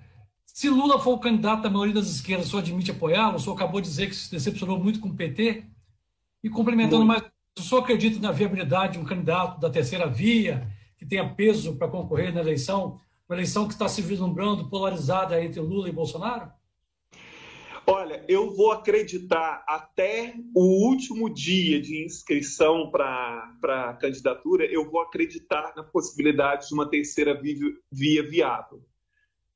[0.46, 3.36] se Lula for o candidato da maioria das esquerdas, o senhor admite apoiá-lo?
[3.36, 5.66] O senhor acabou de dizer que se decepcionou muito com o PT.
[6.44, 7.22] E complementando muito.
[7.22, 11.76] mais, o senhor acredita na viabilidade de um candidato da terceira via, que tenha peso
[11.76, 16.52] para concorrer na eleição, uma eleição que está se vislumbrando polarizada entre Lula e Bolsonaro?
[17.92, 25.02] Olha, eu vou acreditar até o último dia de inscrição para a candidatura, eu vou
[25.02, 28.86] acreditar na possibilidade de uma terceira via, viável.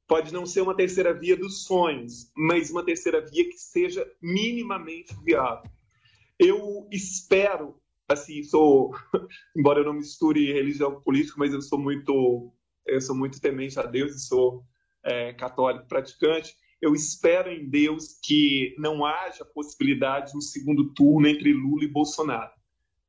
[0.08, 5.16] Pode não ser uma terceira via dos sonhos, mas uma terceira via que seja minimamente
[5.24, 5.70] viável.
[6.40, 8.96] Eu espero assim, sou,
[9.56, 12.52] embora eu não misture religião com política, mas eu sou muito,
[12.88, 14.64] eu sou muito temente a Deus e sou
[15.04, 16.56] é, católico praticante.
[16.84, 21.88] Eu espero em Deus que não haja possibilidade de um segundo turno entre Lula e
[21.88, 22.52] Bolsonaro.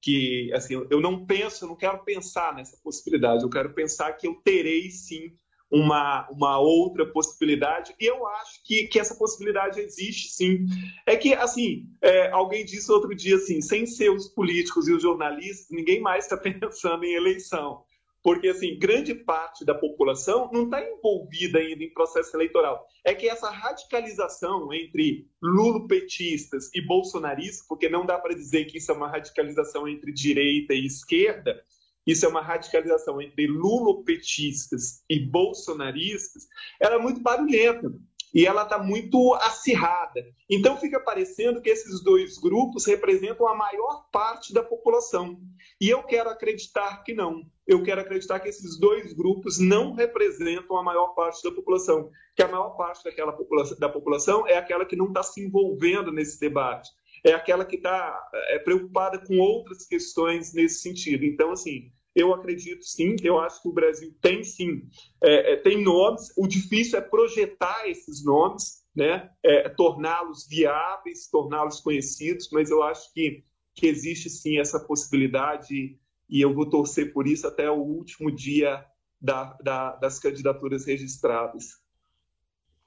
[0.00, 3.42] Que, assim, eu não penso, eu não quero pensar nessa possibilidade.
[3.42, 5.36] Eu quero pensar que eu terei sim
[5.68, 10.66] uma, uma outra possibilidade, e eu acho que, que essa possibilidade existe sim.
[11.04, 15.02] É que, assim, é, alguém disse outro dia assim: sem ser os políticos e os
[15.02, 17.82] jornalistas, ninguém mais está pensando em eleição.
[18.24, 22.88] Porque, assim, grande parte da população não está envolvida ainda em processo eleitoral.
[23.04, 28.90] É que essa radicalização entre lulopetistas e bolsonaristas, porque não dá para dizer que isso
[28.90, 31.62] é uma radicalização entre direita e esquerda,
[32.06, 36.48] isso é uma radicalização entre lulopetistas e bolsonaristas,
[36.80, 37.92] ela é muito barulhenta
[38.34, 40.20] e ela está muito acirrada.
[40.50, 45.38] Então fica parecendo que esses dois grupos representam a maior parte da população.
[45.80, 47.42] E eu quero acreditar que não.
[47.66, 52.10] Eu quero acreditar que esses dois grupos não representam a maior parte da população.
[52.34, 56.10] Que a maior parte daquela população, da população é aquela que não está se envolvendo
[56.10, 56.90] nesse debate
[57.24, 61.24] é aquela que está é, preocupada com outras questões nesse sentido.
[61.24, 64.88] Então, assim, eu acredito sim, eu acho que o Brasil tem sim,
[65.22, 71.80] é, é, tem nomes, o difícil é projetar esses nomes, né, é, torná-los viáveis, torná-los
[71.80, 73.44] conhecidos, mas eu acho que,
[73.74, 75.98] que existe sim essa possibilidade
[76.28, 78.84] e eu vou torcer por isso até o último dia
[79.20, 81.83] da, da, das candidaturas registradas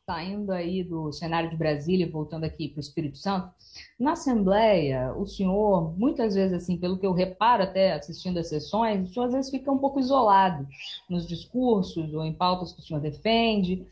[0.09, 3.51] saindo aí do cenário de Brasília e voltando aqui para o Espírito Santo,
[3.99, 9.09] na Assembleia, o senhor, muitas vezes, assim, pelo que eu reparo até assistindo as sessões,
[9.09, 10.65] o senhor às vezes fica um pouco isolado
[11.09, 13.85] nos discursos ou em pautas que o senhor defende.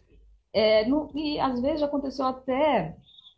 [0.53, 2.95] É, no, e às vezes já aconteceu até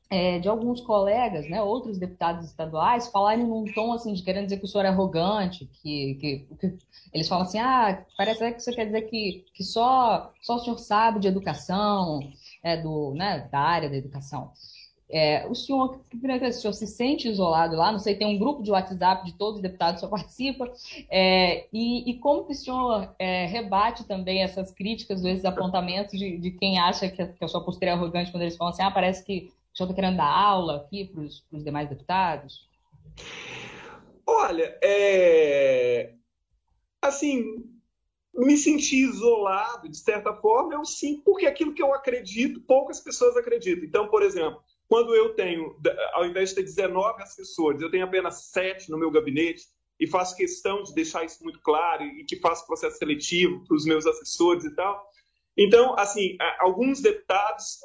[0.09, 4.57] é, de alguns colegas, né, outros deputados estaduais, falarem num tom assim de querendo dizer
[4.57, 6.78] que o senhor é arrogante, que, que, que
[7.11, 10.78] eles falam assim, ah, parece que você quer dizer que, que só, só o senhor
[10.78, 12.19] sabe de educação,
[12.64, 14.51] é, do, né, da área da educação.
[15.10, 17.91] É, o senhor, o senhor se sente isolado lá?
[17.91, 20.70] Não sei, tem um grupo de WhatsApp de todos os deputados que só participa.
[21.10, 26.38] É, e, e, como que o senhor é, rebate também essas críticas, esses apontamentos de,
[26.38, 28.84] de quem acha que a, que a, sua postura é arrogante quando eles falam assim,
[28.84, 32.68] ah, parece que o senhor está querendo dar aula aqui para os demais deputados?
[34.26, 36.12] Olha, é...
[37.01, 37.43] assim,
[38.38, 43.36] me sentir isolado, de certa forma, eu sim, porque aquilo que eu acredito, poucas pessoas
[43.36, 43.84] acreditam.
[43.84, 45.76] Então, por exemplo, quando eu tenho,
[46.14, 49.64] ao invés de ter 19 assessores, eu tenho apenas 7 no meu gabinete,
[50.00, 53.86] e faço questão de deixar isso muito claro, e que faço processo seletivo para os
[53.86, 55.10] meus assessores e tal,
[55.58, 57.80] então, assim, alguns deputados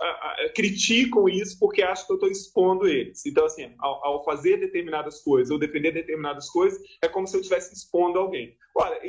[0.54, 3.24] criticam isso porque acham que eu estou expondo eles.
[3.24, 7.72] Então, assim, ao, fazer determinadas coisas ou defender determinadas coisas, é como se eu estivesse
[7.72, 8.56] expondo alguém.
[8.74, 9.00] Olha,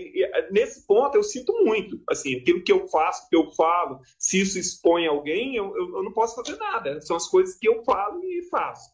[0.52, 2.02] nesse ponto eu sinto muito.
[2.10, 6.14] Assim, aquilo que eu faço, que eu falo, se isso expõe alguém, eu, eu não
[6.14, 7.02] posso fazer nada.
[7.02, 8.90] São as coisas que eu falo e faço.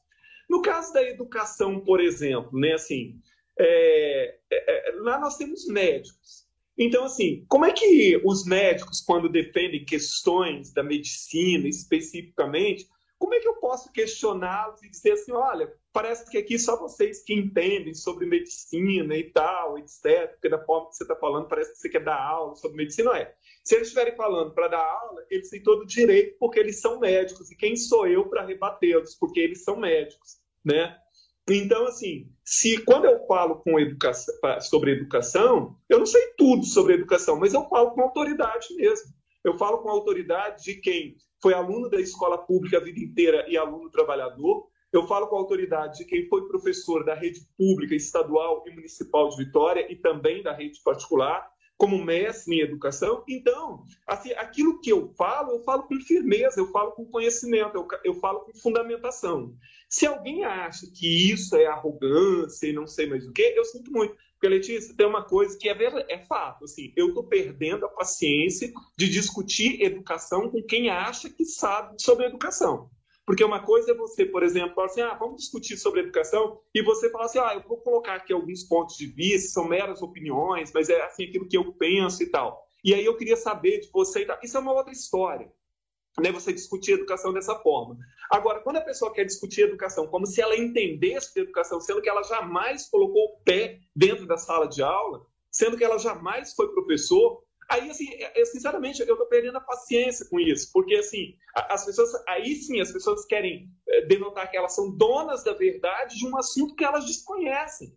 [0.49, 3.19] No caso da educação, por exemplo, né, assim,
[3.59, 6.48] é, é, é lá nós temos médicos.
[6.81, 13.39] Então, assim, como é que os médicos, quando defendem questões da medicina especificamente, como é
[13.41, 17.93] que eu posso questioná-los e dizer assim, olha, parece que aqui só vocês que entendem
[17.93, 21.89] sobre medicina e tal, etc., porque da forma que você está falando, parece que você
[21.89, 23.35] quer dar aula sobre medicina, não é.
[23.61, 26.97] Se eles estiverem falando para dar aula, eles têm todo o direito, porque eles são
[26.97, 30.97] médicos, e quem sou eu para rebatê-los, porque eles são médicos, né?
[31.49, 36.93] Então, assim, se quando eu falo com educação, sobre educação, eu não sei tudo sobre
[36.93, 39.11] educação, mas eu falo com autoridade mesmo.
[39.43, 43.57] Eu falo com autoridade de quem foi aluno da escola pública a vida inteira e
[43.57, 44.67] aluno trabalhador.
[44.91, 49.37] Eu falo com autoridade de quem foi professor da rede pública, estadual e municipal de
[49.37, 51.47] Vitória e também da rede particular
[51.79, 53.23] como mestre em educação.
[53.27, 57.87] Então, assim, aquilo que eu falo, eu falo com firmeza, eu falo com conhecimento, eu,
[58.03, 59.55] eu falo com fundamentação.
[59.87, 63.91] Se alguém acha que isso é arrogância e não sei mais o que, eu sinto
[63.93, 64.13] muito.
[64.33, 66.65] Porque, Letícia, tem uma coisa que é, verdade, é fato.
[66.65, 72.25] Assim, eu estou perdendo a paciência de discutir educação com quem acha que sabe sobre
[72.25, 72.89] educação.
[73.29, 76.81] Porque uma coisa é você, por exemplo, falar assim, ah, vamos discutir sobre educação, e
[76.81, 80.71] você fala assim, ah, eu vou colocar aqui alguns pontos de vista, são meras opiniões,
[80.73, 82.59] mas é assim aquilo que eu penso e tal.
[82.83, 84.39] E aí eu queria saber de você e tal.
[84.41, 85.47] Isso é uma outra história.
[86.19, 87.99] Né, você discutir educação dessa forma.
[88.31, 92.09] Agora, quando a pessoa quer discutir educação como se ela entendesse de educação, sendo que
[92.09, 96.73] ela jamais colocou o pé dentro da sala de aula, sendo que ela jamais foi
[96.73, 101.35] professor, Aí, assim, é, é, sinceramente, eu tô perdendo a paciência com isso, porque, assim,
[101.53, 106.17] as pessoas, aí sim, as pessoas querem é, denotar que elas são donas da verdade
[106.17, 107.95] de um assunto que elas desconhecem.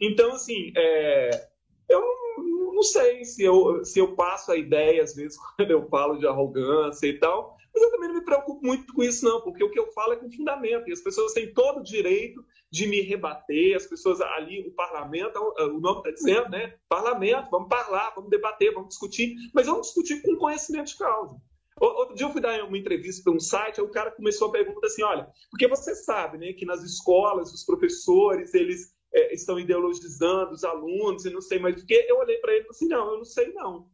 [0.00, 1.48] Então, assim, é,
[1.88, 2.02] eu
[2.74, 6.26] não sei se eu, se eu passo a ideia, às vezes, quando eu falo de
[6.26, 9.70] arrogância e tal, mas eu também não me preocupo muito com isso, não, porque o
[9.70, 13.00] que eu falo é com fundamento, e as pessoas têm todo o direito de me
[13.00, 16.74] rebater, as pessoas ali, o parlamento, o nome está dizendo, né?
[16.88, 21.36] Parlamento, vamos falar, vamos debater, vamos discutir, mas vamos discutir com conhecimento de causa.
[21.80, 24.52] Outro dia eu fui dar uma entrevista para um site, aí o cara começou a
[24.52, 29.58] perguntar assim, olha, porque você sabe, né, que nas escolas os professores, eles é, estão
[29.58, 31.94] ideologizando os alunos e não sei mais o que.
[32.08, 33.88] Eu olhei para ele e falei assim, não, eu não sei não.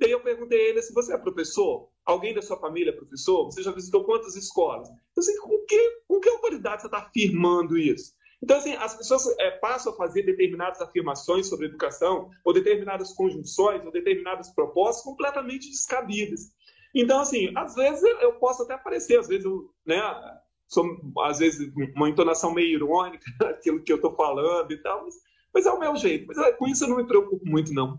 [0.00, 3.62] Daí eu perguntei a ele se você é professor, alguém da sua família professor, você
[3.62, 4.88] já visitou quantas escolas?
[4.88, 8.14] Eu assim, com que, com que autoridade você está afirmando isso?
[8.42, 13.84] Então, assim, as pessoas é, passam a fazer determinadas afirmações sobre educação, ou determinadas conjunções,
[13.84, 16.52] ou determinadas propostas completamente descabidas.
[16.94, 20.00] Então, assim, às vezes eu posso até aparecer, às vezes eu, né,
[20.66, 20.86] sou,
[21.24, 25.16] às vezes, uma entonação meio irônica, aquilo que eu estou falando e tal, mas,
[25.52, 26.26] mas, é o meu jeito.
[26.28, 27.98] Mas é, com isso eu não me preocupo muito, não.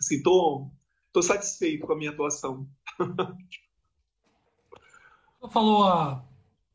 [0.00, 2.66] Assim, estou satisfeito com a minha atuação.
[5.40, 6.22] Você falou há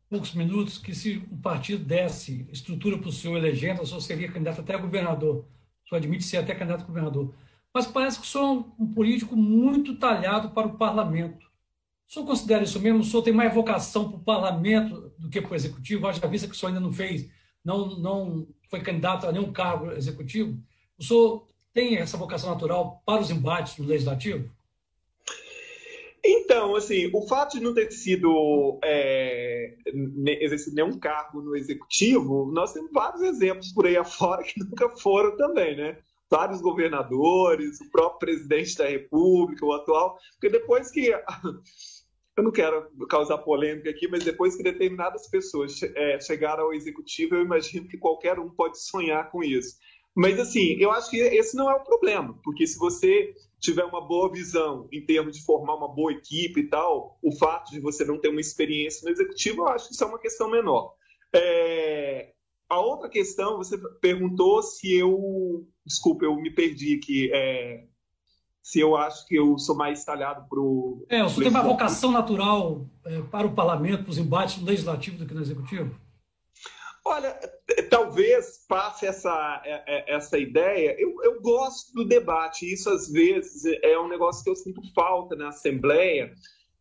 [0.09, 4.31] poucos minutos que se o partido desse estrutura para o senhor elegendo, o senhor seria
[4.31, 5.45] candidato até a governador.
[5.85, 7.33] O senhor admite ser até candidato a governador.
[7.73, 11.45] Mas parece que o senhor é um político muito talhado para o parlamento.
[12.07, 13.01] O senhor considera isso mesmo?
[13.01, 16.07] O senhor tem mais vocação para o parlamento do que para o executivo?
[16.07, 17.29] Haja vista que o senhor ainda não fez,
[17.63, 20.57] não, não foi candidato a nenhum cargo executivo.
[20.97, 24.54] O senhor tem essa vocação natural para os embates no legislativo?
[26.27, 29.75] Então, assim, o fato de não ter sido é,
[30.41, 35.37] exercido nenhum cargo no executivo, nós temos vários exemplos por aí afora que nunca foram
[35.37, 35.99] também, né?
[36.29, 41.13] Vários governadores, o próprio presidente da República, o atual, porque depois que.
[42.37, 47.35] Eu não quero causar polêmica aqui, mas depois que determinadas pessoas é, chegaram ao executivo,
[47.35, 49.77] eu imagino que qualquer um pode sonhar com isso.
[50.15, 53.99] Mas, assim, eu acho que esse não é o problema, porque se você tiver uma
[53.99, 58.05] boa visão em termos de formar uma boa equipe e tal, o fato de você
[58.05, 60.93] não ter uma experiência no executivo, eu acho que isso é uma questão menor.
[61.33, 62.31] É...
[62.69, 65.67] A outra questão, você perguntou se eu.
[65.85, 67.29] Desculpa, eu me perdi aqui.
[67.33, 67.83] É...
[68.63, 71.05] Se eu acho que eu sou mais talhado para o.
[71.09, 75.17] É, você tem uma vocação natural é, para o parlamento, para os embates no legislativo
[75.17, 75.99] do que no executivo?
[77.05, 77.39] Olha,
[77.89, 80.95] talvez passe essa, é, é, essa ideia.
[80.99, 85.35] Eu, eu gosto do debate, isso às vezes é um negócio que eu sinto falta
[85.35, 86.33] na Assembleia.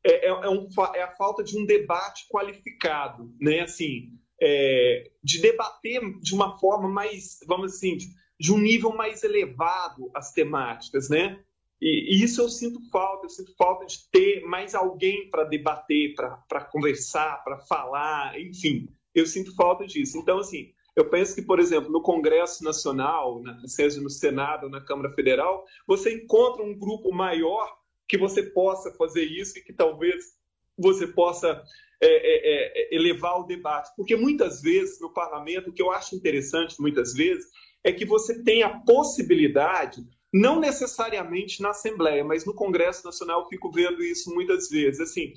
[0.02, 3.60] É, é, é, um, é a falta de um debate qualificado, né?
[3.60, 4.10] Assim,
[4.40, 8.06] é, de debater de uma forma mais, vamos assim, de,
[8.38, 11.40] de um nível mais elevado as temáticas, né?
[11.80, 16.14] E, e, isso eu sinto falta, eu sinto falta de ter mais alguém para debater,
[16.14, 20.18] para conversar, para falar, enfim eu sinto falta disso.
[20.18, 25.12] Então, assim, eu penso que, por exemplo, no Congresso Nacional, seja no Senado na Câmara
[25.12, 27.76] Federal, você encontra um grupo maior
[28.06, 30.34] que você possa fazer isso e que talvez
[30.78, 31.62] você possa
[32.00, 33.90] é, é, é, elevar o debate.
[33.96, 37.50] Porque muitas vezes no parlamento, o que eu acho interessante, muitas vezes,
[37.82, 43.48] é que você tem a possibilidade, não necessariamente na Assembleia, mas no Congresso Nacional, eu
[43.48, 45.00] fico vendo isso muitas vezes.
[45.00, 45.32] Assim,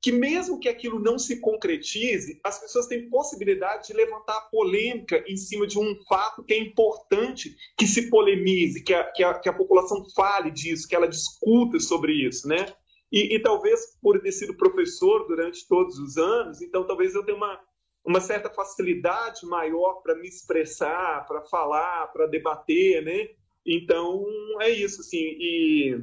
[0.00, 5.36] que mesmo que aquilo não se concretize, as pessoas têm possibilidade de levantar polêmica em
[5.36, 9.48] cima de um fato que é importante que se polemize, que a, que a, que
[9.48, 12.72] a população fale disso, que ela discuta sobre isso, né?
[13.10, 17.36] E, e, talvez por ter sido professor durante todos os anos, então talvez eu tenha
[17.36, 17.58] uma,
[18.04, 23.28] uma certa facilidade maior para me expressar, para falar, para debater, né?
[23.66, 24.24] Então
[24.60, 25.16] é isso, assim.
[25.18, 25.98] E,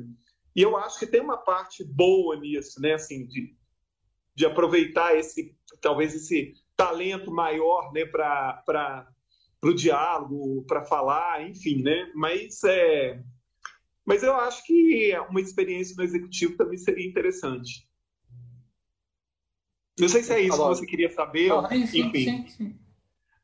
[0.56, 2.94] e eu acho que tem uma parte boa nisso, né?
[2.94, 3.56] Assim, de,
[4.36, 9.08] de aproveitar esse talvez esse talento maior né, para
[9.64, 12.12] o diálogo, para falar, enfim, né?
[12.14, 13.24] Mas é,
[14.06, 17.88] mas eu acho que uma experiência no executivo também seria interessante.
[20.00, 21.50] Não sei se é isso que você queria saber.
[21.50, 22.12] Não, enfim.
[22.14, 22.80] Sim, sim.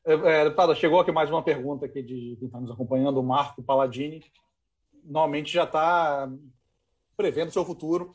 [0.05, 3.63] É, é, chegou aqui mais uma pergunta aqui de quem está nos acompanhando, o Marco
[3.63, 4.23] Paladini.
[5.03, 6.29] Normalmente já está
[7.15, 8.11] prevendo seu futuro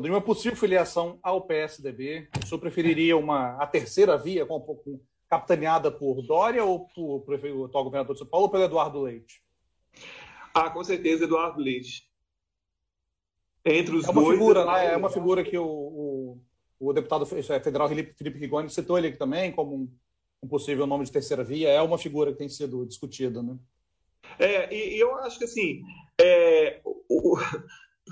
[0.00, 5.00] de uma possível filiação ao PSDB, o senhor preferiria uma, a terceira via, com, com,
[5.28, 9.00] capitaneada por Dória ou por, por o atual governador de São Paulo ou pelo Eduardo
[9.02, 9.42] Leite?
[10.54, 12.08] Ah, com certeza, Eduardo Leite.
[13.64, 14.38] Entre os é uma dois.
[14.38, 14.92] Figura, né?
[14.92, 16.40] É uma figura que o, o,
[16.78, 19.92] o deputado é, federal Felipe Rigoni citou ele aqui também como um,
[20.42, 21.68] um, possível nome de terceira via.
[21.68, 23.56] É uma figura que tem sido discutida, né?
[24.38, 25.82] É, e, e eu acho que assim.
[26.20, 27.36] É, o,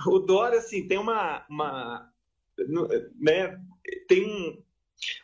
[0.07, 2.11] o Dória, assim, tem uma, uma
[3.19, 3.59] né,
[4.09, 4.63] tem um,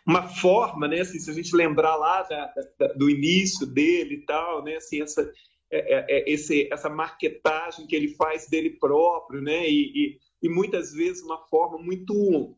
[0.07, 4.27] uma forma, né, assim, se a gente lembrar lá da, da, do início dele e
[4.27, 5.23] tal, né, assim, essa,
[5.71, 10.49] é, é, é, esse, essa marketagem que ele faz dele próprio, né, e, e, e
[10.49, 12.57] muitas vezes uma forma muito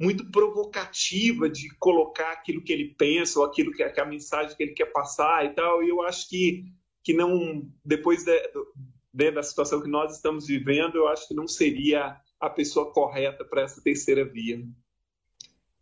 [0.00, 4.62] muito provocativa de colocar aquilo que ele pensa ou aquilo que, que a mensagem que
[4.64, 5.80] ele quer passar e tal.
[5.80, 6.64] E eu acho que
[7.04, 8.32] que não depois de,
[9.12, 13.44] dentro da situação que nós estamos vivendo, eu acho que não seria a pessoa correta
[13.44, 14.64] para essa terceira via.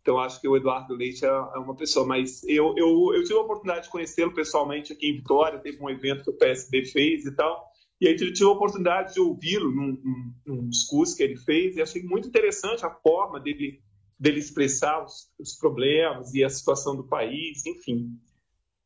[0.01, 3.35] Então, acho que o Eduardo Leite é, é uma pessoa, mas eu, eu, eu tive
[3.35, 7.25] a oportunidade de conhecê-lo pessoalmente aqui em Vitória, teve um evento que o PSB fez
[7.25, 11.37] e tal, e aí tive a oportunidade de ouvi-lo num, num, num, discurso que ele
[11.37, 13.79] fez, e achei muito interessante a forma dele,
[14.19, 18.19] dele expressar os, os problemas e a situação do país, enfim.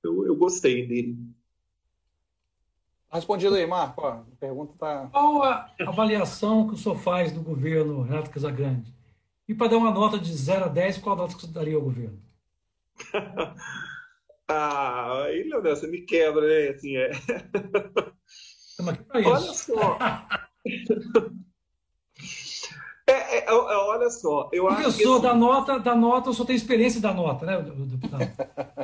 [0.03, 1.17] Eu, eu gostei dele.
[3.11, 4.05] Respondido aí, Marco.
[4.05, 5.07] a pergunta está.
[5.11, 8.93] Qual a avaliação que o senhor faz do governo Renato Casagrande?
[9.47, 11.81] E para dar uma nota de 0 a 10, qual nota que você daria ao
[11.81, 12.19] governo?
[14.47, 16.69] ah, aí, Leonel, você me quebra, né?
[16.69, 17.11] Assim, é.
[19.13, 19.97] Olha só.
[23.07, 25.27] É, é, é, olha só, eu acho Professor, que...
[25.27, 28.33] da nota, da nota, eu só tenho experiência da nota, né, deputado?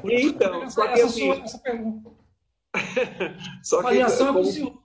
[0.03, 1.32] Então, só que essa, assim...
[1.32, 2.11] essa pergunta.
[3.63, 4.82] só que, avaliação é como...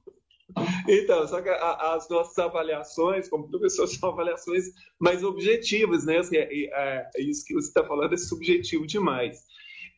[0.88, 4.64] Então, só que a, as nossas avaliações, como professor, são avaliações
[4.98, 6.18] mais objetivas, né?
[6.18, 9.44] Assim, é, é, é isso que você está falando é subjetivo demais.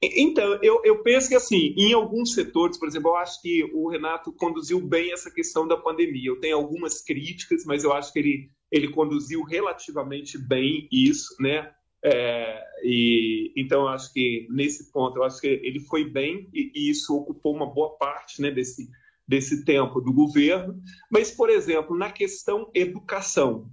[0.01, 3.89] Então, eu, eu penso que, assim, em alguns setores, por exemplo, eu acho que o
[3.89, 6.31] Renato conduziu bem essa questão da pandemia.
[6.31, 11.73] Eu tenho algumas críticas, mas eu acho que ele, ele conduziu relativamente bem isso, né?
[12.05, 16.91] É, e então acho que nesse ponto eu acho que ele foi bem e, e,
[16.91, 18.89] isso ocupou uma boa parte né, desse
[19.27, 20.81] desse tempo do governo.
[21.11, 23.69] Mas por exemplo na questão educação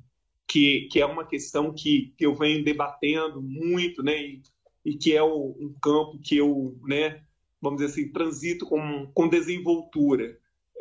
[0.48, 4.42] que, que é uma questão que, que eu venho debatendo muito, né, e,
[4.84, 7.22] e que é o, um campo que eu, né,
[7.62, 10.38] vamos dizer assim, transito com, com desenvoltura.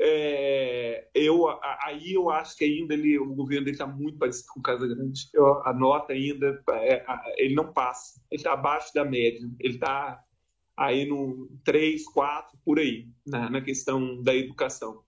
[0.06, 1.46] É, eu,
[1.82, 4.86] aí eu acho que ainda ele, o governo dele está muito parecido com o Casa
[4.86, 5.30] Grande.
[5.32, 7.04] Eu, a nota ainda, é,
[7.38, 10.22] ele não passa, ele está abaixo da média, ele está
[10.76, 15.02] aí no 3, 4, por aí, na, na questão da educação.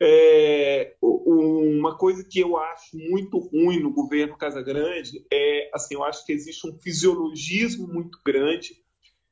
[0.00, 6.24] É, uma coisa que eu acho muito ruim no governo Casagrande é, assim, eu acho
[6.24, 8.76] que existe um fisiologismo muito grande.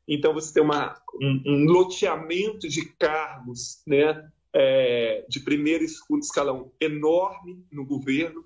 [0.09, 6.23] Então você tem uma, um, um loteamento de cargos, né, é, de primeiro e segundo
[6.23, 8.45] escalão enorme no governo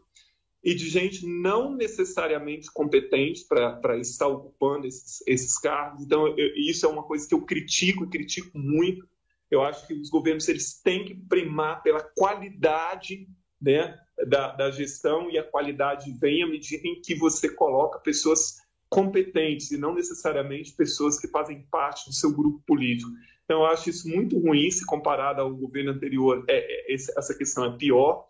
[0.62, 6.02] e de gente não necessariamente competente para estar ocupando esses, esses cargos.
[6.02, 9.06] Então eu, isso é uma coisa que eu critico e critico muito
[9.54, 13.28] eu acho que os governos eles têm que primar pela qualidade
[13.60, 18.56] né, da, da gestão e a qualidade vem à medida em que você coloca pessoas
[18.88, 23.10] competentes e não necessariamente pessoas que fazem parte do seu grupo político.
[23.44, 26.44] Então, eu acho isso muito ruim se comparado ao governo anterior.
[26.48, 28.26] É, é, essa questão é pior.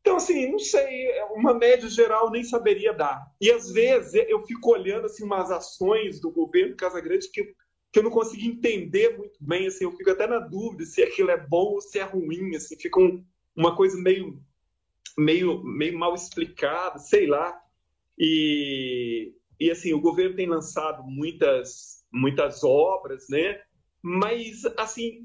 [0.00, 3.26] Então, assim, não sei, uma média geral nem saberia dar.
[3.40, 7.54] E às vezes eu fico olhando assim umas ações do governo Casagrande que
[7.94, 11.30] que eu não consegui entender muito bem, assim, eu fico até na dúvida se aquilo
[11.30, 13.24] é bom ou se é ruim, assim, fica um,
[13.54, 14.42] uma coisa meio,
[15.16, 17.56] meio, meio mal explicada, sei lá.
[18.18, 23.62] E, e assim, o governo tem lançado muitas, muitas obras, né?
[24.06, 25.24] Mas, assim,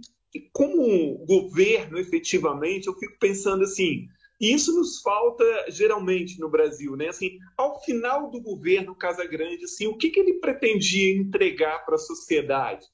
[0.53, 4.07] como governo, efetivamente, eu fico pensando assim,
[4.39, 7.09] e isso nos falta geralmente no Brasil, né?
[7.09, 11.95] Assim, ao final do governo Casa Grande, assim, o que, que ele pretendia entregar para
[11.95, 12.85] a sociedade,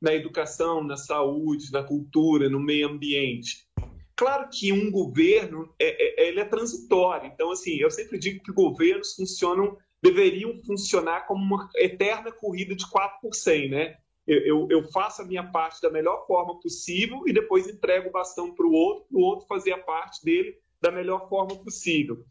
[0.00, 3.66] na educação, na saúde, na cultura, no meio ambiente?
[4.14, 7.28] Claro que um governo é, é, ele é transitório.
[7.34, 12.88] Então, assim, eu sempre digo que governos funcionam, deveriam funcionar como uma eterna corrida de
[12.88, 13.96] 4 por 100, né?
[14.26, 18.54] Eu, eu, faço a minha parte da melhor forma possível e depois entrego o bastão
[18.54, 22.24] para o outro, para o outro fazer a parte dele da melhor forma possível.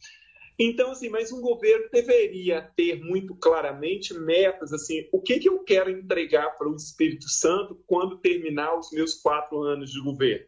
[0.63, 5.63] Então, assim, mas um governo deveria ter muito claramente metas, assim, o que, que eu
[5.63, 10.45] quero entregar para o Espírito Santo quando terminar os meus quatro anos de governo?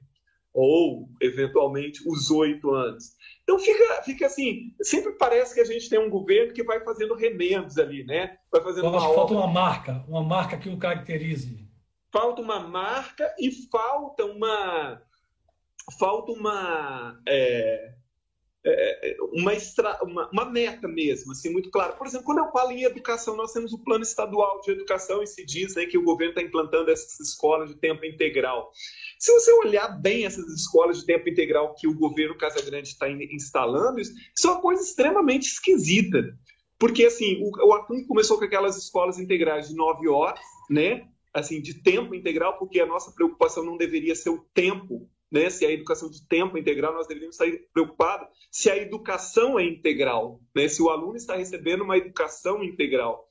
[0.54, 3.16] Ou, eventualmente, os oito anos.
[3.44, 7.14] Então, fica, fica assim, sempre parece que a gente tem um governo que vai fazendo
[7.14, 8.38] remendos ali, né?
[8.52, 11.68] Vai fazendo Eu acho que falta uma marca, uma marca que o caracterize.
[12.12, 15.02] Falta uma marca e falta uma
[16.00, 17.94] falta uma, é,
[18.66, 21.94] é, uma, extra, uma, uma, meta mesmo, assim, muito clara.
[21.94, 25.28] Por exemplo, quando eu falo em educação, nós temos o Plano Estadual de Educação e
[25.28, 28.72] se diz né, que o governo está implantando essas escolas de tempo integral.
[29.20, 34.00] Se você olhar bem essas escolas de tempo integral que o governo Casagrande está instalando,
[34.00, 34.14] isso,
[34.46, 36.24] é uma coisa extremamente esquisita.
[36.80, 40.40] Porque, assim, o, o Atum começou com aquelas escolas integrais de nove horas,
[40.70, 41.08] né?
[41.34, 45.66] Assim, de tempo integral, porque a nossa preocupação não deveria ser o tempo né, se
[45.66, 50.40] a educação de tempo é integral, nós deveríamos estar preocupados se a educação é integral,
[50.56, 53.28] né, se o aluno está recebendo uma educação integral.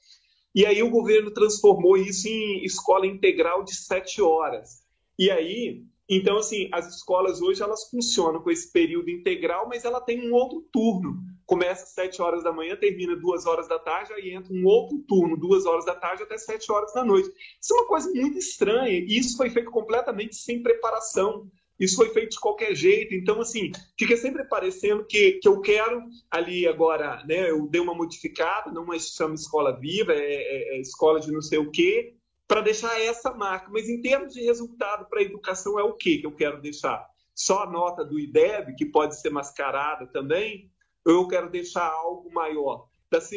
[0.53, 4.83] E aí o governo transformou isso em escola integral de sete horas.
[5.17, 10.01] E aí, então, assim, as escolas hoje elas funcionam com esse período integral, mas ela
[10.01, 11.15] tem um outro turno.
[11.47, 14.99] Começa às sete horas da manhã, termina duas horas da tarde, aí entra um outro
[15.07, 17.31] turno, duas horas da tarde até sete horas da noite.
[17.61, 21.49] Isso é uma coisa muito estranha, e isso foi feito completamente sem preparação
[21.79, 23.15] isso foi feito de qualquer jeito.
[23.15, 27.51] Então, assim, fica sempre parecendo que, que eu quero ali agora, né?
[27.51, 31.43] Eu dei uma modificada, não mais chama escola viva, é, é, é escola de não
[31.43, 32.15] sei o quê,
[32.47, 33.69] para deixar essa marca.
[33.71, 37.07] Mas em termos de resultado para a educação, é o que que eu quero deixar?
[37.35, 40.71] Só a nota do IDEB, que pode ser mascarada também,
[41.05, 42.87] ou eu quero deixar algo maior?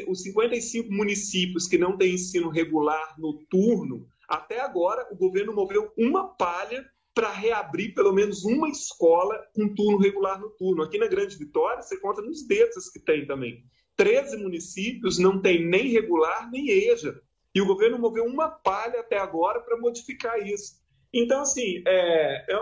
[0.08, 6.30] os 55 municípios que não têm ensino regular noturno, até agora o governo moveu uma
[6.30, 6.86] palha
[7.16, 10.84] para reabrir pelo menos uma escola com turno regular noturno.
[10.84, 13.64] Aqui na Grande Vitória, você conta nos dedos que tem também.
[13.96, 17.20] 13 municípios não tem nem regular nem EJA.
[17.56, 20.84] E o governo moveu uma palha até agora para modificar isso.
[21.14, 22.58] Então, assim, é, é,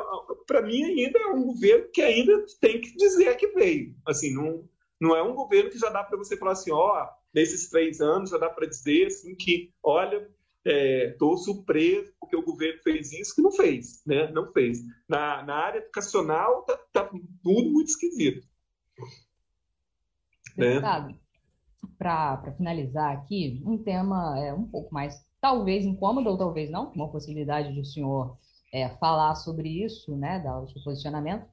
[0.45, 3.95] para mim ainda é um governo que ainda tem que dizer que veio.
[4.05, 4.69] Assim, não,
[5.01, 8.29] não é um governo que já dá para você falar assim, ó, nesses três anos
[8.29, 10.29] já dá para dizer assim que, olha,
[10.65, 14.31] estou é, surpreso porque o governo fez isso, que não fez, né?
[14.31, 14.79] Não fez.
[15.07, 17.09] Na, na área educacional está tá
[17.43, 18.47] tudo muito esquisito.
[20.57, 20.69] Né?
[20.69, 21.15] Deputado, né?
[21.97, 27.09] para finalizar aqui, um tema é um pouco mais, talvez incômodo ou talvez não, uma
[27.09, 28.37] possibilidade de o senhor
[28.73, 31.45] é, falar sobre isso, né, dar o seu posicionamento,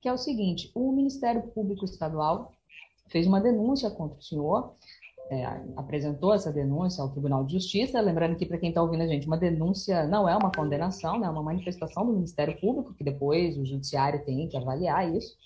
[0.00, 2.52] que é o seguinte, o Ministério Público Estadual
[3.08, 4.76] fez uma denúncia contra o senhor
[5.30, 5.44] é,
[5.76, 8.00] apresentou essa denúncia ao Tribunal de Justiça.
[8.00, 11.26] Lembrando que, para quem está ouvindo a gente, uma denúncia não é uma condenação, né,
[11.26, 15.36] é uma manifestação do Ministério Público, que depois o Judiciário tem que avaliar isso.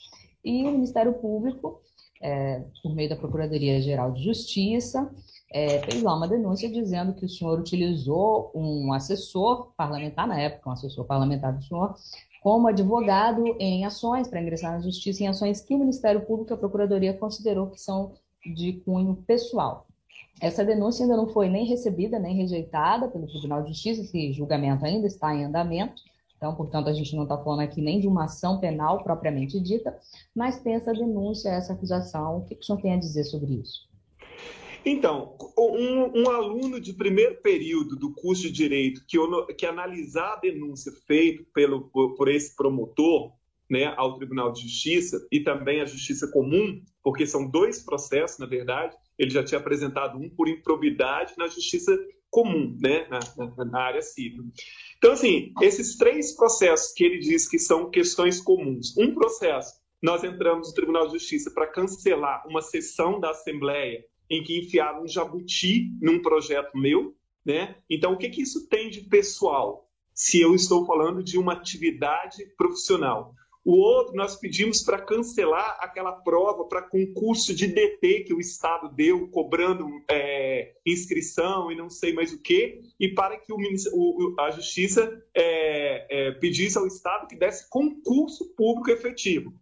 [0.44, 1.80] E o Ministério Público,
[2.20, 5.10] é, por meio da Procuradoria-Geral de Justiça,
[5.52, 10.70] é, fez lá uma denúncia dizendo que o senhor utilizou um assessor parlamentar, na época,
[10.70, 11.94] um assessor parlamentar do senhor,
[12.42, 16.54] como advogado em ações para ingressar na justiça, em ações que o Ministério Público e
[16.54, 18.12] a Procuradoria considerou que são
[18.44, 19.86] de cunho pessoal.
[20.40, 24.84] Essa denúncia ainda não foi nem recebida, nem rejeitada pelo Tribunal de Justiça, esse julgamento
[24.84, 26.02] ainda está em andamento,
[26.42, 29.96] então, portanto, a gente não está falando aqui nem de uma ação penal propriamente dita,
[30.34, 32.38] mas tem essa denúncia, essa acusação.
[32.38, 33.88] O que, que o senhor tem a dizer sobre isso?
[34.84, 39.16] Então, um, um, aluno de primeiro período do curso de Direito que,
[39.56, 43.30] que analisar a denúncia feita pelo, por, por esse promotor
[43.72, 48.44] né, ao Tribunal de Justiça e também à Justiça Comum, porque são dois processos, na
[48.44, 51.98] verdade, ele já tinha apresentado um por improbidade na Justiça
[52.28, 54.44] Comum, né, na, na, área civil.
[54.98, 58.94] Então, assim, esses três processos que ele diz que são questões comuns.
[58.98, 64.42] Um processo, nós entramos no Tribunal de Justiça para cancelar uma sessão da Assembleia em
[64.42, 67.76] que enfiaram um jabuti num projeto meu, né?
[67.88, 69.88] Então, o que, que isso tem de pessoal?
[70.12, 73.34] Se eu estou falando de uma atividade profissional.
[73.64, 78.88] O outro, nós pedimos para cancelar aquela prova para concurso de DT que o Estado
[78.88, 84.34] deu, cobrando é, inscrição e não sei mais o quê, e para que o, o,
[84.40, 89.54] a Justiça é, é, pedisse ao Estado que desse concurso público efetivo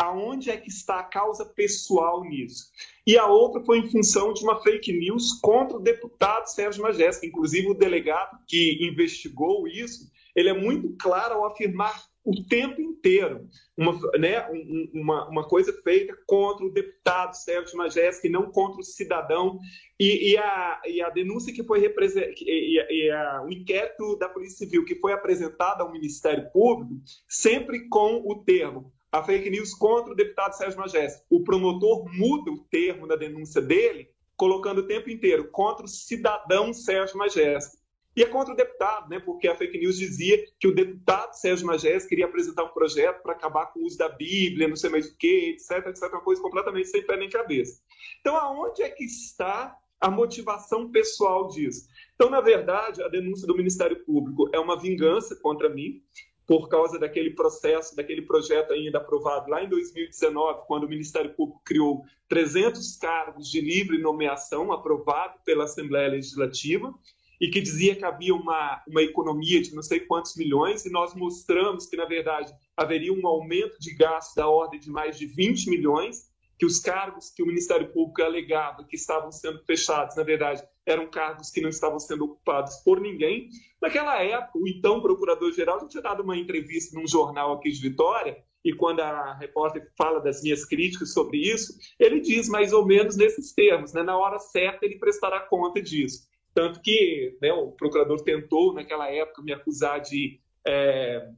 [0.00, 2.70] aonde é que está a causa pessoal nisso?
[3.06, 7.28] E a outra foi em função de uma fake news contra o deputado Sérgio Majestic.
[7.28, 13.48] Inclusive, o delegado que investigou isso, ele é muito claro ao afirmar o tempo inteiro
[13.76, 14.46] uma, né,
[14.94, 19.58] uma, uma coisa feita contra o deputado Sérgio Majestic, não contra o cidadão.
[19.98, 24.28] E, e, a, e a denúncia que foi representada, e, e a, o inquérito da
[24.28, 26.94] Polícia Civil que foi apresentado ao Ministério Público,
[27.28, 31.24] sempre com o termo a fake news contra o deputado Sérgio Magés.
[31.28, 36.72] O promotor muda o termo da denúncia dele, colocando o tempo inteiro contra o cidadão
[36.72, 37.79] Sérgio Magés.
[38.16, 39.20] E é contra o deputado, né?
[39.20, 43.32] porque a fake news dizia que o deputado Sérgio Magés queria apresentar um projeto para
[43.32, 46.42] acabar com o uso da Bíblia, não sei mais o quê, etc, etc, uma coisa
[46.42, 47.80] completamente sem pé nem cabeça.
[48.20, 51.86] Então, aonde é que está a motivação pessoal disso?
[52.16, 56.02] Então, na verdade, a denúncia do Ministério Público é uma vingança contra mim,
[56.46, 61.62] por causa daquele processo, daquele projeto ainda aprovado lá em 2019, quando o Ministério Público
[61.64, 66.92] criou 300 cargos de livre nomeação aprovado pela Assembleia Legislativa
[67.40, 71.14] e que dizia que havia uma, uma economia de não sei quantos milhões, e nós
[71.14, 75.70] mostramos que, na verdade, haveria um aumento de gastos da ordem de mais de 20
[75.70, 76.28] milhões,
[76.58, 81.10] que os cargos que o Ministério Público alegava que estavam sendo fechados, na verdade, eram
[81.10, 83.48] cargos que não estavam sendo ocupados por ninguém.
[83.80, 88.74] Naquela época, o então procurador-geral tinha dado uma entrevista num jornal aqui de Vitória, e
[88.74, 93.54] quando a repórter fala das minhas críticas sobre isso, ele diz mais ou menos nesses
[93.54, 94.02] termos, né?
[94.02, 96.28] na hora certa ele prestará conta disso.
[96.54, 101.28] Tanto que né, o procurador tentou, naquela época, me acusar de é,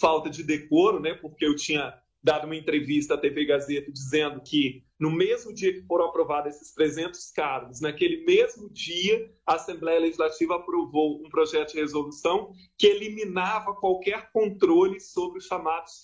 [0.00, 1.94] falta de decoro, né, porque eu tinha
[2.26, 6.74] dado uma entrevista à TV Gazeta dizendo que no mesmo dia que foram aprovados esses
[6.74, 13.74] 300 cargos, naquele mesmo dia, a Assembleia Legislativa aprovou um projeto de resolução que eliminava
[13.74, 16.02] qualquer controle sobre os chamados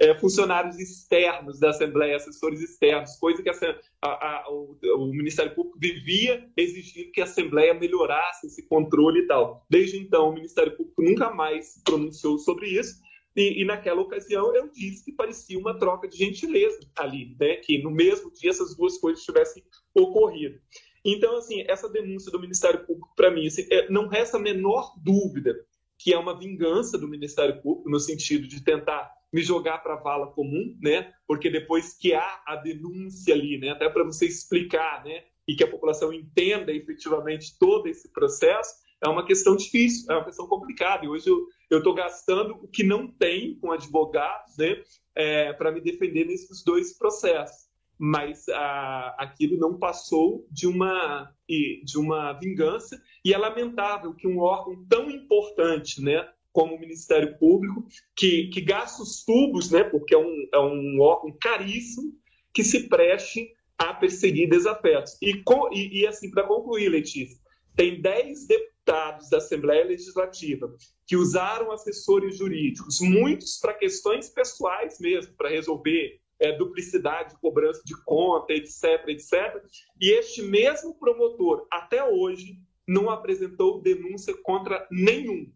[0.00, 3.54] é, funcionários externos da Assembleia, assessores externos, coisa que a,
[4.02, 9.26] a, a, o, o, Ministério Público vivia exigindo que a Assembleia melhorasse esse controle e
[9.26, 9.66] tal.
[9.68, 13.04] Desde então, o Ministério Público nunca mais se pronunciou sobre isso.
[13.36, 17.56] E, e, naquela ocasião eu disse que parecia uma troca de gentileza ali, né?
[17.56, 19.62] que no mesmo dia essas duas coisas tivessem
[19.94, 20.58] ocorrido.
[21.04, 24.94] Então, assim, essa denúncia do Ministério Público, para mim, assim, é, não resta a menor
[24.96, 25.54] dúvida
[25.98, 30.00] que é uma vingança do Ministério Público, no sentido de tentar me jogar para a
[30.00, 31.12] vala comum, né?
[31.26, 33.70] porque depois que há a denúncia ali, né?
[33.70, 35.24] até para você explicar né?
[35.48, 40.24] e que a população entenda efetivamente todo esse processo, é uma questão difícil, é uma
[40.24, 41.04] questão complicada.
[41.04, 41.28] E hoje
[41.70, 44.82] eu estou gastando o que não tem com advogados né,
[45.14, 47.66] é, para me defender nesses dois processos.
[47.98, 54.38] Mas a, aquilo não passou de uma, de uma vingança, e é lamentável que um
[54.38, 60.14] órgão tão importante, né, como o Ministério Público, que, que gasta os tubos, né, porque
[60.14, 62.12] é um, é um órgão caríssimo,
[62.52, 65.16] que se preste a perseguir desafetos.
[65.22, 65.42] E,
[65.72, 67.38] e, e assim, para concluir, Letícia,
[67.74, 70.74] tem 10 deputados da Assembleia Legislativa
[71.06, 77.82] que usaram assessores jurídicos, muitos para questões pessoais mesmo, para resolver é, duplicidade de cobrança
[77.84, 79.62] de conta, etc, etc.
[80.00, 85.50] E este mesmo promotor, até hoje, não apresentou denúncia contra nenhum.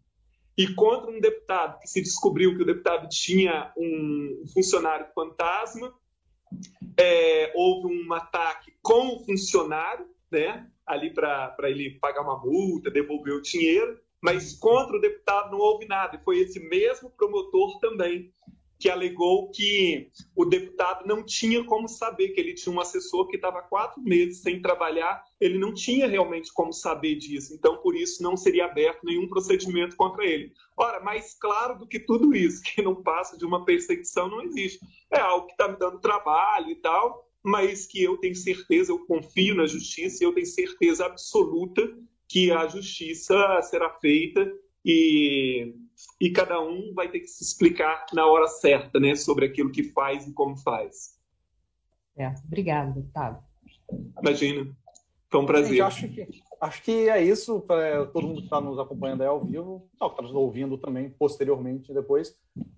[0.57, 5.93] E contra um deputado que se descobriu que o deputado tinha um funcionário fantasma,
[6.97, 13.33] é, houve um ataque com o funcionário, né, ali para ele pagar uma multa, devolver
[13.33, 16.15] o dinheiro, mas contra o deputado não houve nada.
[16.15, 18.31] E foi esse mesmo promotor também
[18.81, 23.35] que alegou que o deputado não tinha como saber que ele tinha um assessor que
[23.35, 28.23] estava quatro meses sem trabalhar, ele não tinha realmente como saber disso, então por isso
[28.23, 30.51] não seria aberto nenhum procedimento contra ele.
[30.75, 34.79] Ora, mais claro do que tudo isso, que não passa de uma perseguição, não existe.
[35.11, 39.05] É algo que está me dando trabalho e tal, mas que eu tenho certeza, eu
[39.05, 41.81] confio na justiça e eu tenho certeza absoluta
[42.27, 44.51] que a justiça será feita
[44.85, 45.73] e
[46.19, 49.83] e cada um vai ter que se explicar na hora certa, né, sobre aquilo que
[49.83, 51.17] faz e como faz.
[52.17, 53.43] É, obrigado, deputado.
[54.21, 54.75] Imagina,
[55.29, 55.69] foi um prazer.
[55.69, 59.27] Gente, acho, que, acho que é isso para todo mundo que está nos acompanhando aí
[59.27, 62.35] ao vivo, não, que está nos ouvindo também posteriormente depois.